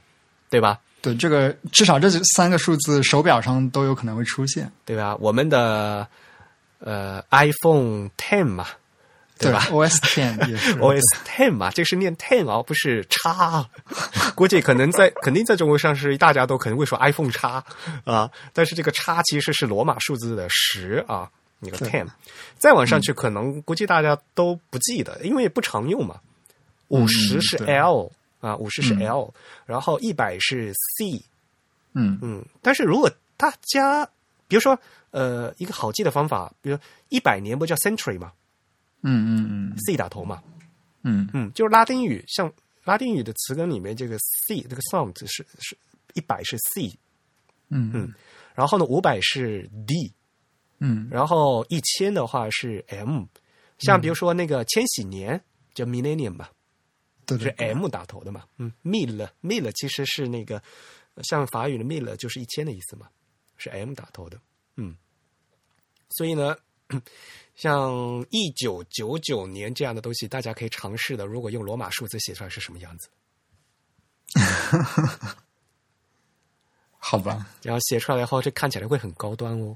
[0.49, 0.79] 对吧？
[1.01, 5.17] 对，这个至少这三个数字手表上都有可能会出现，对吧？
[5.19, 6.07] 我们的
[6.79, 8.67] 呃 iPhone Ten 嘛。
[9.41, 13.67] 对吧？OS Ten 也是 OS Ten 嘛，这是念 Ten 而不是叉。
[14.35, 17.63] 估计可能在肯定在中国上市，大家都可能会说 iPhone 叉
[18.05, 18.29] 啊。
[18.53, 22.07] 但是这个叉其实是罗马数字的十啊，那个 Ten。
[22.57, 26.19] 再往上去，可能估计大家都不记得，因为不常用嘛。
[26.89, 28.11] 五十是 L
[28.41, 29.33] 啊，五十是 L，
[29.65, 31.23] 然后一百是 C。
[31.93, 34.05] 嗯嗯，但是如果大家
[34.47, 34.77] 比如说
[35.11, 36.77] 呃，一个好记的方法，比如
[37.09, 38.31] 一百年不叫 Century 吗？
[39.03, 40.41] 嗯嗯嗯，C 打头嘛，
[41.03, 41.27] 嗯。
[41.33, 42.51] 嗯，就是拉丁语，像
[42.83, 45.77] 拉丁语的词根里面这个 C 这个 sound 是是
[46.13, 46.93] 一百是 C，
[47.69, 47.91] 嗯。
[47.93, 48.13] 嗯，
[48.53, 50.13] 然后呢五百是 D，
[50.79, 53.25] 嗯，然后一千的话是 M，
[53.79, 56.51] 像比如说那个千禧年叫 Millennium 吧，
[57.25, 60.61] 对，是 M 打头的嘛，嗯 Mille 其实是那个
[61.23, 63.07] 像法语的 Mille 就是一千的意思嘛，
[63.57, 64.39] 是 M 打头的，
[64.75, 64.95] 嗯，
[66.09, 66.55] 所以呢。
[67.55, 71.25] 像一九九九年这样的东西，大家可以尝试的。
[71.25, 73.09] 如果用罗马数字写出来是什么样子？
[76.97, 79.75] 好吧，然后写出来以后，这看起来会很高端哦。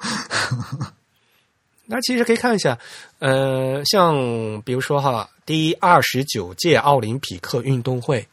[1.84, 2.78] 那其实可以看一下，
[3.18, 8.26] 呃，像比如说哈，第二十九届奥林匹克运动会，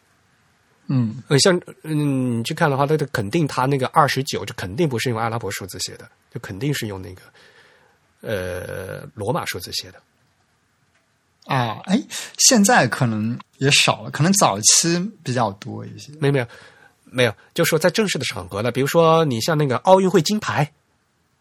[0.88, 7.22] 嗯，呃，像嗯，你去看的话，它的肯定它那个二十九，就肯定不是用阿拉伯数字写的，就肯定是用那个
[8.22, 10.02] 呃罗马数字写的。
[11.46, 12.00] 啊，哎，
[12.38, 16.12] 现在可能也少了，可能早期比较多一些。
[16.20, 16.46] 没有没有
[17.06, 20.72] 没有，就说在正式的场合呢，比如说你像那个奥运会金牌，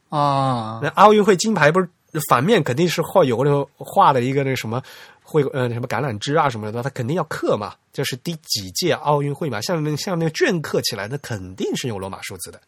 [0.09, 1.91] 啊那奥运会金牌不是
[2.31, 4.83] 反面肯定是画有那个画的一个那什么
[5.23, 12.59] 会呃什么橄榄枝啊什么的，它肯定要刻嘛，就是第几届奥运会嘛，像那像那个镌刻起来那肯定是用罗马数字的。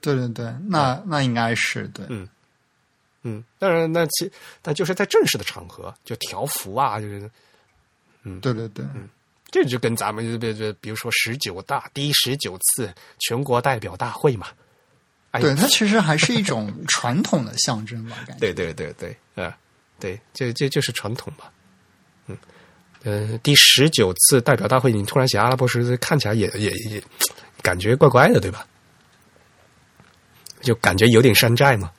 [0.00, 2.04] 对对对，那那应该是对。
[2.08, 2.28] 嗯
[3.22, 4.32] 嗯，当然那其
[4.62, 7.30] 但就是在正式的场合，就条幅啊，就是
[8.22, 9.08] 嗯对对对，嗯
[9.50, 14.46] 这就跟咱们就比就比如说十九大第十九次全国代表大会嘛，
[15.32, 18.40] 哎对它其实还是一种 传统的象征吧，感觉。
[18.40, 19.54] 对对对对，啊、
[19.98, 21.44] 对，这这就是传统嘛。
[22.26, 22.38] 嗯，
[23.02, 27.02] 呃，第十九次代表大会，你突然写阿拉伯数字，看起来也也也
[27.60, 28.66] 感觉怪怪的，对吧？
[30.62, 31.90] 就感觉有点山寨嘛，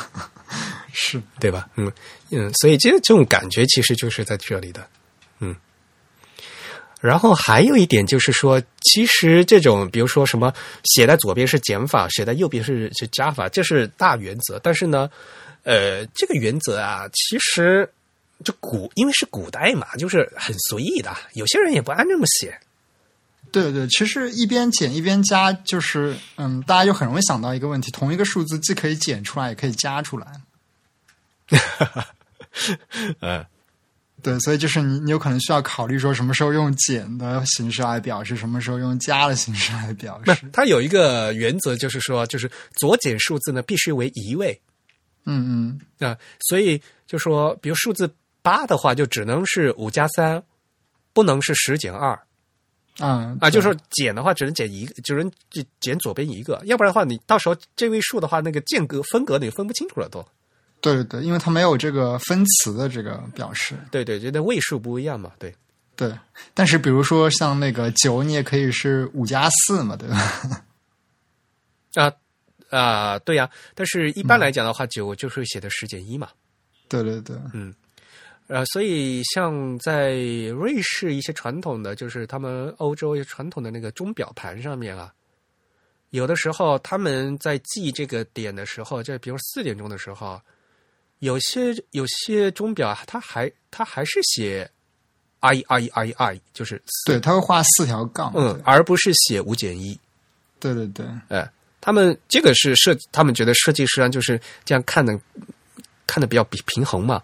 [0.92, 1.68] 是，对吧？
[1.76, 1.90] 嗯
[2.30, 4.86] 嗯，所以这这种感觉其实就是在这里的，
[5.40, 5.54] 嗯。
[7.00, 10.52] 然后还有一点就是说，其实这种比如说什么
[10.84, 14.58] 写在左边是减法，写在右边是是加法，这是大原则。
[14.62, 15.10] 但是呢，
[15.62, 17.90] 呃，这个原则啊，其实
[18.44, 22.60] 就古因为是古代嘛，就是很随意的，有些人也不按这么写。
[23.52, 30.26] 对对，其实一边减一边加，就是嗯，大家就很容易想到一个问题：同一个数字既可以减出来，也可以加出来。
[33.20, 33.44] 嗯，
[34.22, 40.48] 对，所以就是你，你有可能需要考虑说，什么时候用减的形式来表示，什么时候用加的形式来表示。
[40.52, 44.60] 它有一个原则，就是说，就是左减数字呢必须为一位。
[45.24, 46.16] 嗯嗯，啊、
[46.48, 48.12] 所以就说，比如数字
[48.42, 50.42] 八的话，就只能是五加三，
[51.12, 52.18] 不能是十减二
[53.00, 53.50] 啊啊。
[53.50, 60.24] 就是说减的话，只能减一个，只能减减左边一个，要不然的话，你到时候这位数的话，那个间隔分隔你分不清楚了都。
[60.80, 63.74] 对对对，因为它没有这个分词的这个表示。
[63.90, 65.54] 对对，就那位数不一样嘛，对。
[65.96, 66.10] 对，
[66.54, 70.64] 但是比如说像那个九，你也可以是五加四嘛，对吧？
[71.94, 72.12] 啊
[72.70, 76.28] 啊，对呀、但是一般来讲的话，九就是写的十减一嘛。
[76.88, 77.36] 对对对，
[78.52, 80.16] 呃，所以像在
[80.48, 85.14] 瑞士一些传统的，就是他们欧洲传统的那个钟表盘上面啊，
[86.10, 90.40] 有的时候他们在记这个点的时候，就比如四点钟的时候，
[91.20, 94.68] 有些有些钟表啊它还它还是写
[95.38, 98.32] i i i i，就是四对，它会画四条杠。
[98.34, 99.96] 嗯，而不是写五减一。
[100.58, 101.48] 对对对，哎，
[101.80, 105.16] 他们这个是设，他们觉得设计师啊就是这样看的，
[106.04, 107.22] 看的比较比平衡嘛。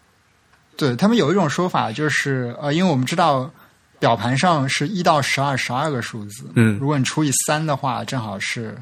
[0.77, 3.51] 对他们有一种说法，就是呃，因为我们知道
[3.98, 8.77] 表盘上是一到十二，十二个数字，嗯如果你除以三的话，正好是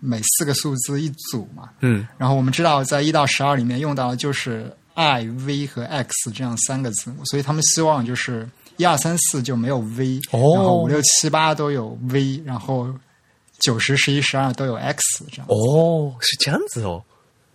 [0.00, 1.70] 每四个数字一组嘛。
[1.80, 12.92] 嗯然后我们知道，在一到十二里面用到的就是 i、v 和 x 这样三个字母，所以他们希望就是一二三四就没有 v，、哦然后五六七八都有 v，然后
[13.60, 15.46] 九十、十一、十二都有 x 这样。
[15.48, 17.02] 哦，是这样子哦。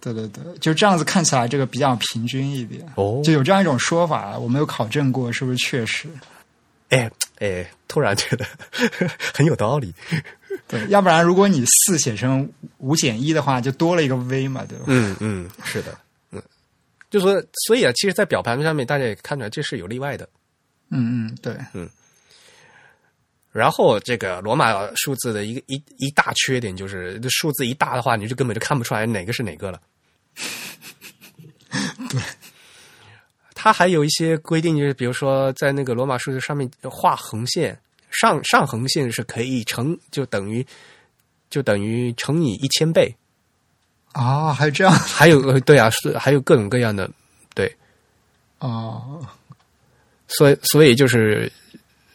[0.04, 2.86] 对对对，就这样子看起来这个比较平均一点。
[2.96, 6.10] 哦就有这样一种说法，我没有考证过是不是确实。
[6.90, 7.10] 哎
[7.40, 8.46] 哎，突然觉得
[9.34, 9.94] 很有道理。
[10.68, 12.48] 对，要不然如果你四写成
[12.78, 14.86] 五减一的话，就多了一个 v 嘛，对吧？
[14.88, 15.98] 嗯嗯，是的，
[16.32, 16.42] 嗯，
[17.10, 20.28] 就说所以啊，其实，在表盘上面，大家也看出来这是有例外的。
[20.92, 21.90] 嗯嗯，对，嗯
[23.52, 29.80] 然后，这个罗马数字的一个一一大缺点就是，这数字一大的话，你就根本就看不出来哪个是哪个了。
[32.10, 32.22] 对，
[33.56, 37.80] 它还有一些规定，就是比如说在那个罗马数字上面画横线，
[38.12, 40.66] 上上横线是可以乘，就等于
[41.50, 43.16] 就等于乘以一千倍。
[44.12, 47.10] 啊、还有这样还有呃，对啊，是还有各种各样的，
[47.56, 47.76] 对，
[48.60, 49.02] 啊，
[50.28, 51.52] 所以所以就是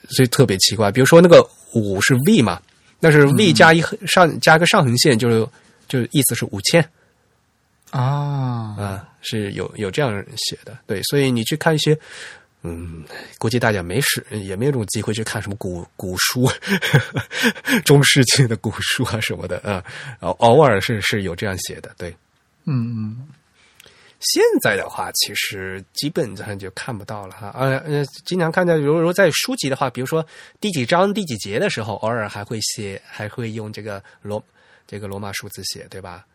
[0.09, 0.93] 所以特别奇怪。
[0.93, 2.63] 比如说那个五是 v 嘛，
[3.01, 5.49] 那是 v 加一横上加个上横线就是，
[5.89, 6.89] 就意思是五千
[7.91, 10.79] 啊，啊，是有有这样写的。
[10.87, 11.99] 对，所以你去看一些。
[12.63, 13.05] 嗯，
[13.39, 16.51] 估计大家没时也没有这种机会去看什么古古书，
[17.87, 19.83] 中世纪的古书啊什么的啊，
[20.21, 22.11] 偶偶尔是是有这样写的，对。
[22.65, 23.29] 嗯嗯，
[24.19, 27.55] 现在的话，其实基本上就看不到了哈。
[27.55, 30.27] 呃呃，经常看到，比如说在书籍的话，比如说
[30.61, 34.45] 第几章第几节的时候，偶尔还会写，还会用这个罗
[34.85, 36.27] 这个罗马数字写，对吧？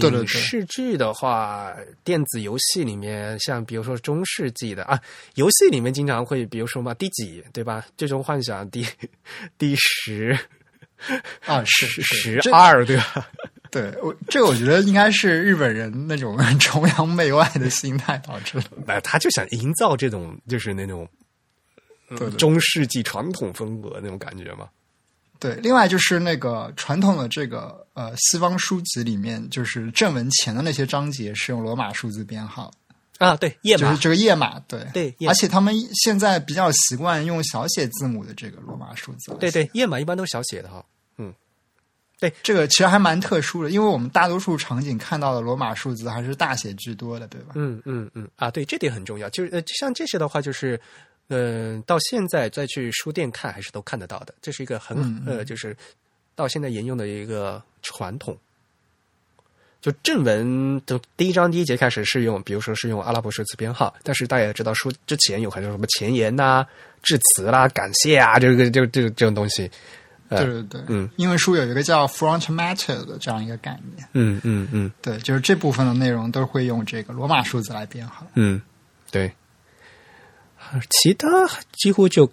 [0.00, 5.00] 影视剧的话，电子游戏里面，像比如说中世纪的啊，
[5.34, 7.84] 游戏里面经常会，比如说嘛，第几对吧？
[7.96, 8.86] 最终幻想第
[9.58, 10.38] 第十
[11.44, 13.28] 啊， 十十二对吧？
[13.70, 18.64] 对我这个我觉得应该是日本人那种 崇洋媚外的心态导致的。
[18.86, 21.08] 那他就想营造这种就是那种
[22.36, 24.68] 中世纪传统风格那种感觉嘛。
[25.42, 32.70] 对，另外就是那个传统的这个呃西方书籍里面，就是正文前的那些章节是用罗马数字编号，
[33.18, 35.74] 啊，对，页码就是这个页码，对对而且他们
[36.04, 39.34] 现在比较习惯用小写字母的这个罗马数字。
[39.40, 40.84] 对对，页码一般都是小写的哈。
[41.18, 41.34] 嗯，
[42.20, 47.54] 对这个其实还蛮特殊的，因为我们大多数场景看到的罗马数字还是大写居多的，对吧？
[47.56, 49.28] 嗯嗯嗯啊，对，这点很重要。
[49.30, 50.80] 就是呃，像这些的话，就是
[51.28, 54.34] 嗯、呃到现在再去书店看还是都看得到的。
[54.40, 55.76] 这是一个很、呃，就是
[56.34, 58.36] 到现在沿用的一个传统。
[59.80, 66.64] 就正文的第一章第一节开始是用，比如说是用阿拉伯数字编号，但是大家也知道，书之前有很多什么前言呐、
[67.02, 69.68] 致辞啦、感谢啊，这个这个这个这种东西。
[70.28, 78.26] 呃对对对，嗯，英文书有一个叫 front matter 的这样一个概念，嗯嗯嗯对，就是这部分的内容都会用这个罗马数字来编号。
[78.34, 78.62] 嗯，
[79.10, 79.30] 对。
[80.90, 81.28] 其他
[81.72, 82.30] 几乎就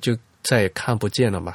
[0.00, 1.54] 就再也看不见了嘛。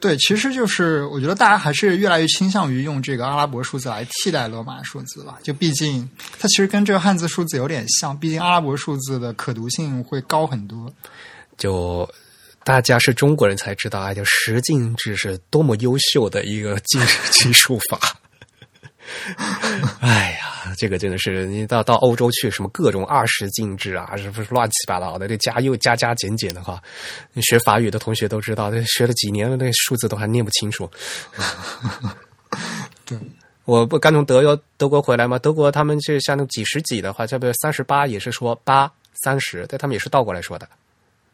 [0.00, 5.36] 对，其实就是我觉得大家还是越来越倾向于用这个阿拉伯数字来替代罗马数字了。
[5.42, 6.08] 就毕竟
[6.38, 10.92] 它其实跟这个汉字数字有点像，毕竟阿拉伯数字的可读性会高很多。
[11.56, 12.08] 就
[12.62, 17.00] 大家是中国人才知道啊，就十进制是多么优秀的一个计
[17.32, 17.98] 计数法。
[20.00, 26.82] 哎呀，这个真的是你到到欧洲去，什么各种二十进制啊，什么乱七八糟的，这加又加加减减的话，
[27.42, 30.90] 学法语的同学都知道，这学了几年了，那数字都还念不清楚。
[33.04, 33.18] 对，
[33.64, 38.90] 我不刚从德国德国回来嘛，德国他们就像那种几十几的话，这不三十八也是说八
[39.22, 40.68] 三十，但他们也是倒过来说的。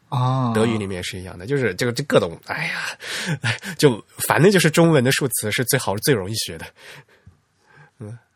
[0.09, 2.85] 啊，德语里面也是一样的，就是这个这各种，哎呀，
[3.77, 6.65] 就反正就是中文的数词是最好最容易学的。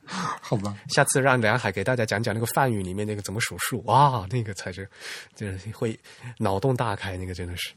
[0.42, 4.90] 好吧，下次让梁海给大家讲讲那个梵语里面那个怎么数数，哇，那个才是，
[5.36, 5.98] 就是会
[6.38, 7.72] 脑洞大开，那个真的是。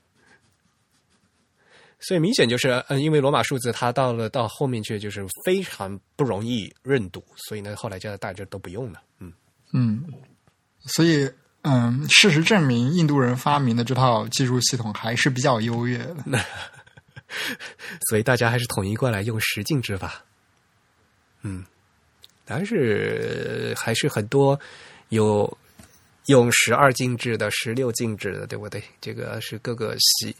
[2.00, 9.32] 所以明显就是，嗯，因为罗马数字它到了到后面去就是非常不容易认读，所以呢，后来就大家都不用了，嗯。
[9.74, 10.04] 嗯，
[10.80, 11.30] 所以
[11.62, 16.44] 嗯，事实证明，印度人发明的这套计数系统还是比较优越的。
[18.10, 20.22] 所以大家还是统一过来用十进制法。
[21.40, 21.64] 嗯，
[22.44, 24.59] 但是还是很多
[25.10, 25.59] 有
[26.27, 28.82] 用十二进制的、十六进制的，对不对？
[29.01, 30.35] 这个是各个习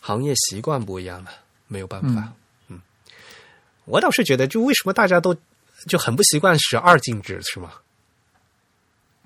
[0.00, 1.30] 行业习惯不一样了，
[1.66, 2.32] 没有办法。
[2.68, 2.80] 嗯
[3.84, 5.34] 我倒是觉得，就为什么大家都
[5.86, 7.72] 就很不习惯十二进制，是吗？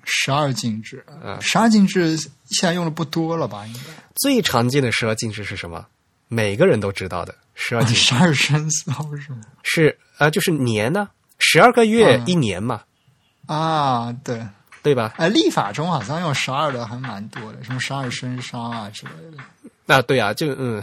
[0.05, 2.29] 十二进制啊，十二进制现
[2.61, 3.67] 在用的不多了吧？
[3.67, 3.79] 应该
[4.15, 5.85] 最常见的十二进制是什么？
[6.29, 9.41] 每个人都知道的十二进制 十二生肖是吗？
[9.63, 11.09] 是啊、呃就是年呢，
[11.45, 12.81] 十二个月嗯一年嘛，
[13.47, 14.41] 啊，对，
[14.81, 15.13] 对吧？
[15.17, 19.43] 哎，历法中好像用十二的还蛮多的，什么十二生肖啊之类的。
[19.85, 20.81] 那，对啊，就嗯，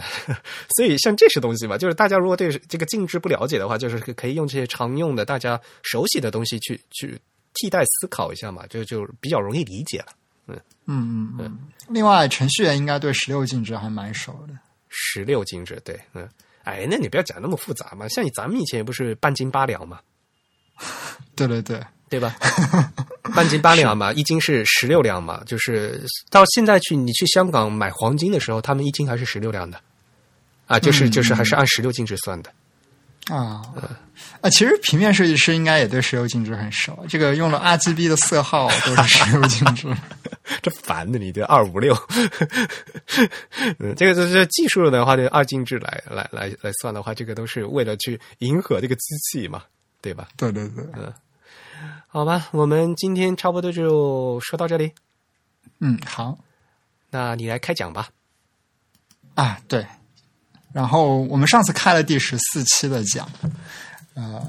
[0.75, 7.19] 所以像这些东西吧，就是大家如果对这个禁制不了解的话，就是可以用这些常用的、大家熟悉的东西去去
[7.55, 10.07] 替代思考一下嘛，就就比较容易理解了。
[10.47, 11.57] 嗯嗯嗯。
[11.89, 14.53] 另外，程序员应该对十六进制还蛮熟的。
[14.89, 16.29] 十六进制，对，嗯，
[16.63, 19.99] 哎，那你不要讲那么复杂嘛，像你咱们以前也不是半斤八两嘛，
[21.35, 22.35] 对对对，对吧？
[23.35, 29.79] 半斤八两嘛，一斤是十六两嘛，就是到现在去你去香港买黄金的时候，他们一斤还是十六两的，
[30.67, 32.51] 啊，就是嗯就是还是按十六进制算的。
[33.29, 33.61] 啊
[34.41, 39.87] 啊，其实平面设计师应该也对十六进制很熟，这个用了 RGB 的色号 都是十六进制。
[40.61, 41.95] 这烦的你这二五六，
[43.79, 49.63] 嗯，这个就是技术的话，就二进制来来来来算的话，这个都是为了去迎合这个机器嘛，
[50.01, 50.27] 对吧？
[50.35, 51.13] 对对对，嗯
[52.07, 54.91] 好吧，我们今天差不多就说到这里，
[55.79, 56.37] 嗯，好
[57.09, 58.09] 那你来开讲吧。
[59.35, 59.85] 啊，对。
[60.73, 63.29] 然后我们上次开了第十四期的讲，
[64.13, 64.41] 呃，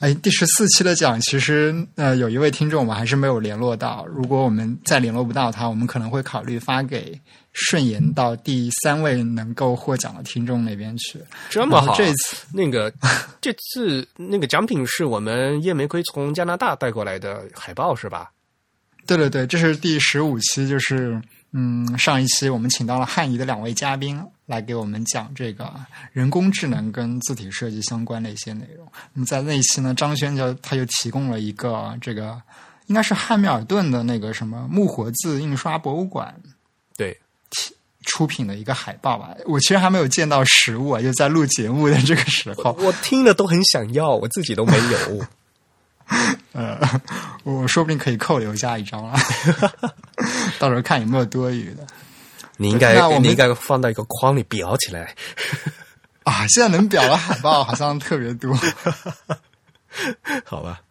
[0.00, 7.18] 哎，第十四期的讲，其实呃有一位听众我们还是没有联络到，如果我们再联络不到他，我们可能会考虑发给
[7.52, 11.20] 顺延到第三位能够获奖的听众那边去。
[11.50, 12.92] 这么好， 这次那个
[13.40, 18.30] 这次那个奖品是我们夜玫瑰从加拿大带过来的海报是吧？
[19.06, 21.20] 对对对，这是第十五期，就是
[21.50, 25.74] 嗯，上一期我们请到了汉仪的两位嘉宾来给我们讲这个
[26.12, 28.86] 人工智能跟字体设计相关的一些内容。
[29.12, 32.40] 那么在那一期呢，张轩就他就提供了一个这个
[32.86, 36.32] 应该是汉密尔顿的那个什么木活字印刷博物馆
[36.96, 37.18] 对，
[38.04, 39.34] 出品的一个海报吧。
[39.46, 45.26] 我其实还没有见到实物啊，就在录节目的这个时候，我听了都很想要，我自己都没有。
[46.52, 46.78] 呃，
[47.44, 49.18] 我说不定可以扣留下一张啊，
[50.58, 51.86] 到时候看有没有多余的
[52.58, 55.14] 你应该那我们你应该放到一个框里裱起来。
[56.24, 56.46] 啊。
[56.48, 58.54] 现在能裱的海报好像特别多，
[60.44, 60.82] 好吧，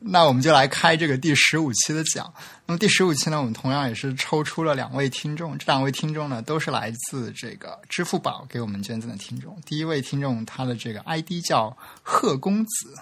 [0.00, 2.32] 那我们就来开这个第十五期的奖。
[2.66, 9.60] 那么第十五期呢，我们同样也是抽出了两位听众，这两位听众呢都是来自这个支付宝给我们捐赠的听众。
[9.66, 12.94] 第一位听众他的这个 ID 叫贺公子。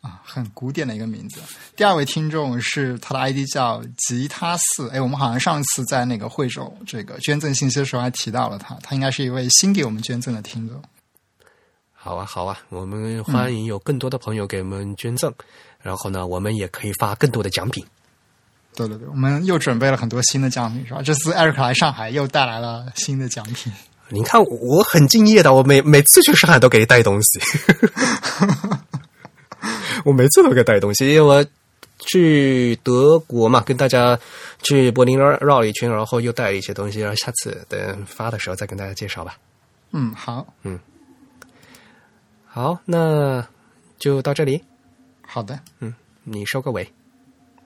[0.00, 1.40] 啊，很古典的一个名字。
[1.74, 10.80] 第二位听众是他的 ID 叫吉他四，哎，我们好像上次在那个汇总这个捐赠信息的时候还提到了他，他应该是一位新给我们捐赠的听众。
[11.92, 15.34] 好啊，好啊，我们欢迎有更多的朋友给我们捐赠，
[15.82, 17.84] 然后呢，我们也可以发更多的奖品。
[18.74, 21.02] 对对对，我们又准备了很多新的奖品，是吧？
[21.02, 23.72] 这次艾瑞克来上海又带来了新的奖品。
[24.10, 27.40] 你看，我很敬业的，我每每次去上海都给你带东西。
[30.04, 31.44] 我每次都给带东西，因为我
[31.98, 34.18] 去德国嘛，跟大家
[34.62, 39.36] 去柏林绕绕了一圈，然后又带了一些东西，然后下次等发的时候再跟大家介绍吧。
[39.90, 40.78] 嗯，好，嗯
[42.46, 43.44] 好，那
[43.98, 44.62] 就到这里，
[45.30, 45.60] 好的。
[45.80, 45.94] 嗯
[46.24, 46.90] 你收个尾。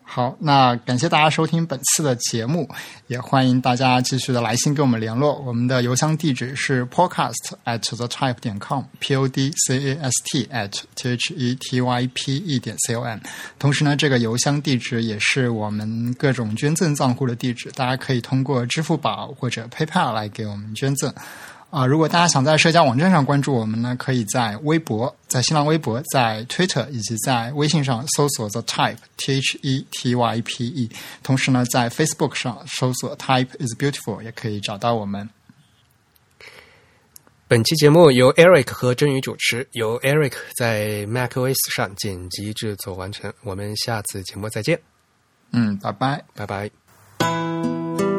[0.05, 2.69] 好，那感谢大家收听本次的节目，
[3.07, 5.39] 也欢迎大家继续的来信跟我们联络。
[5.39, 11.35] 我们的邮箱地址是 podcast at the type 点 com，p o d c a s t at t h
[11.35, 13.19] e t y p e 点 c o m。
[13.59, 21.15] 同时呢，这个邮箱地址也是我们各种捐赠账户的地址，大家可以通过支付宝或者 PayPal 来给我们捐赠。
[21.73, 30.91] 啊，如果大家想在社交网站上关注我们呢，可以在微博、在新浪微博、在 Twitter 以及在微信上搜索 The Type T H E T Y P E。
[31.23, 35.27] 同时呢，在 Facebook 上搜索 Type is Beautiful 也可以找到我们。
[37.49, 43.33] 本期节目由 Eric 和真宇主持，由 Eric 在 macOS 上剪辑制作完成。
[43.45, 44.79] 我们下次节目再见，
[45.53, 46.23] 嗯，拜拜。
[46.35, 48.12] 拜拜。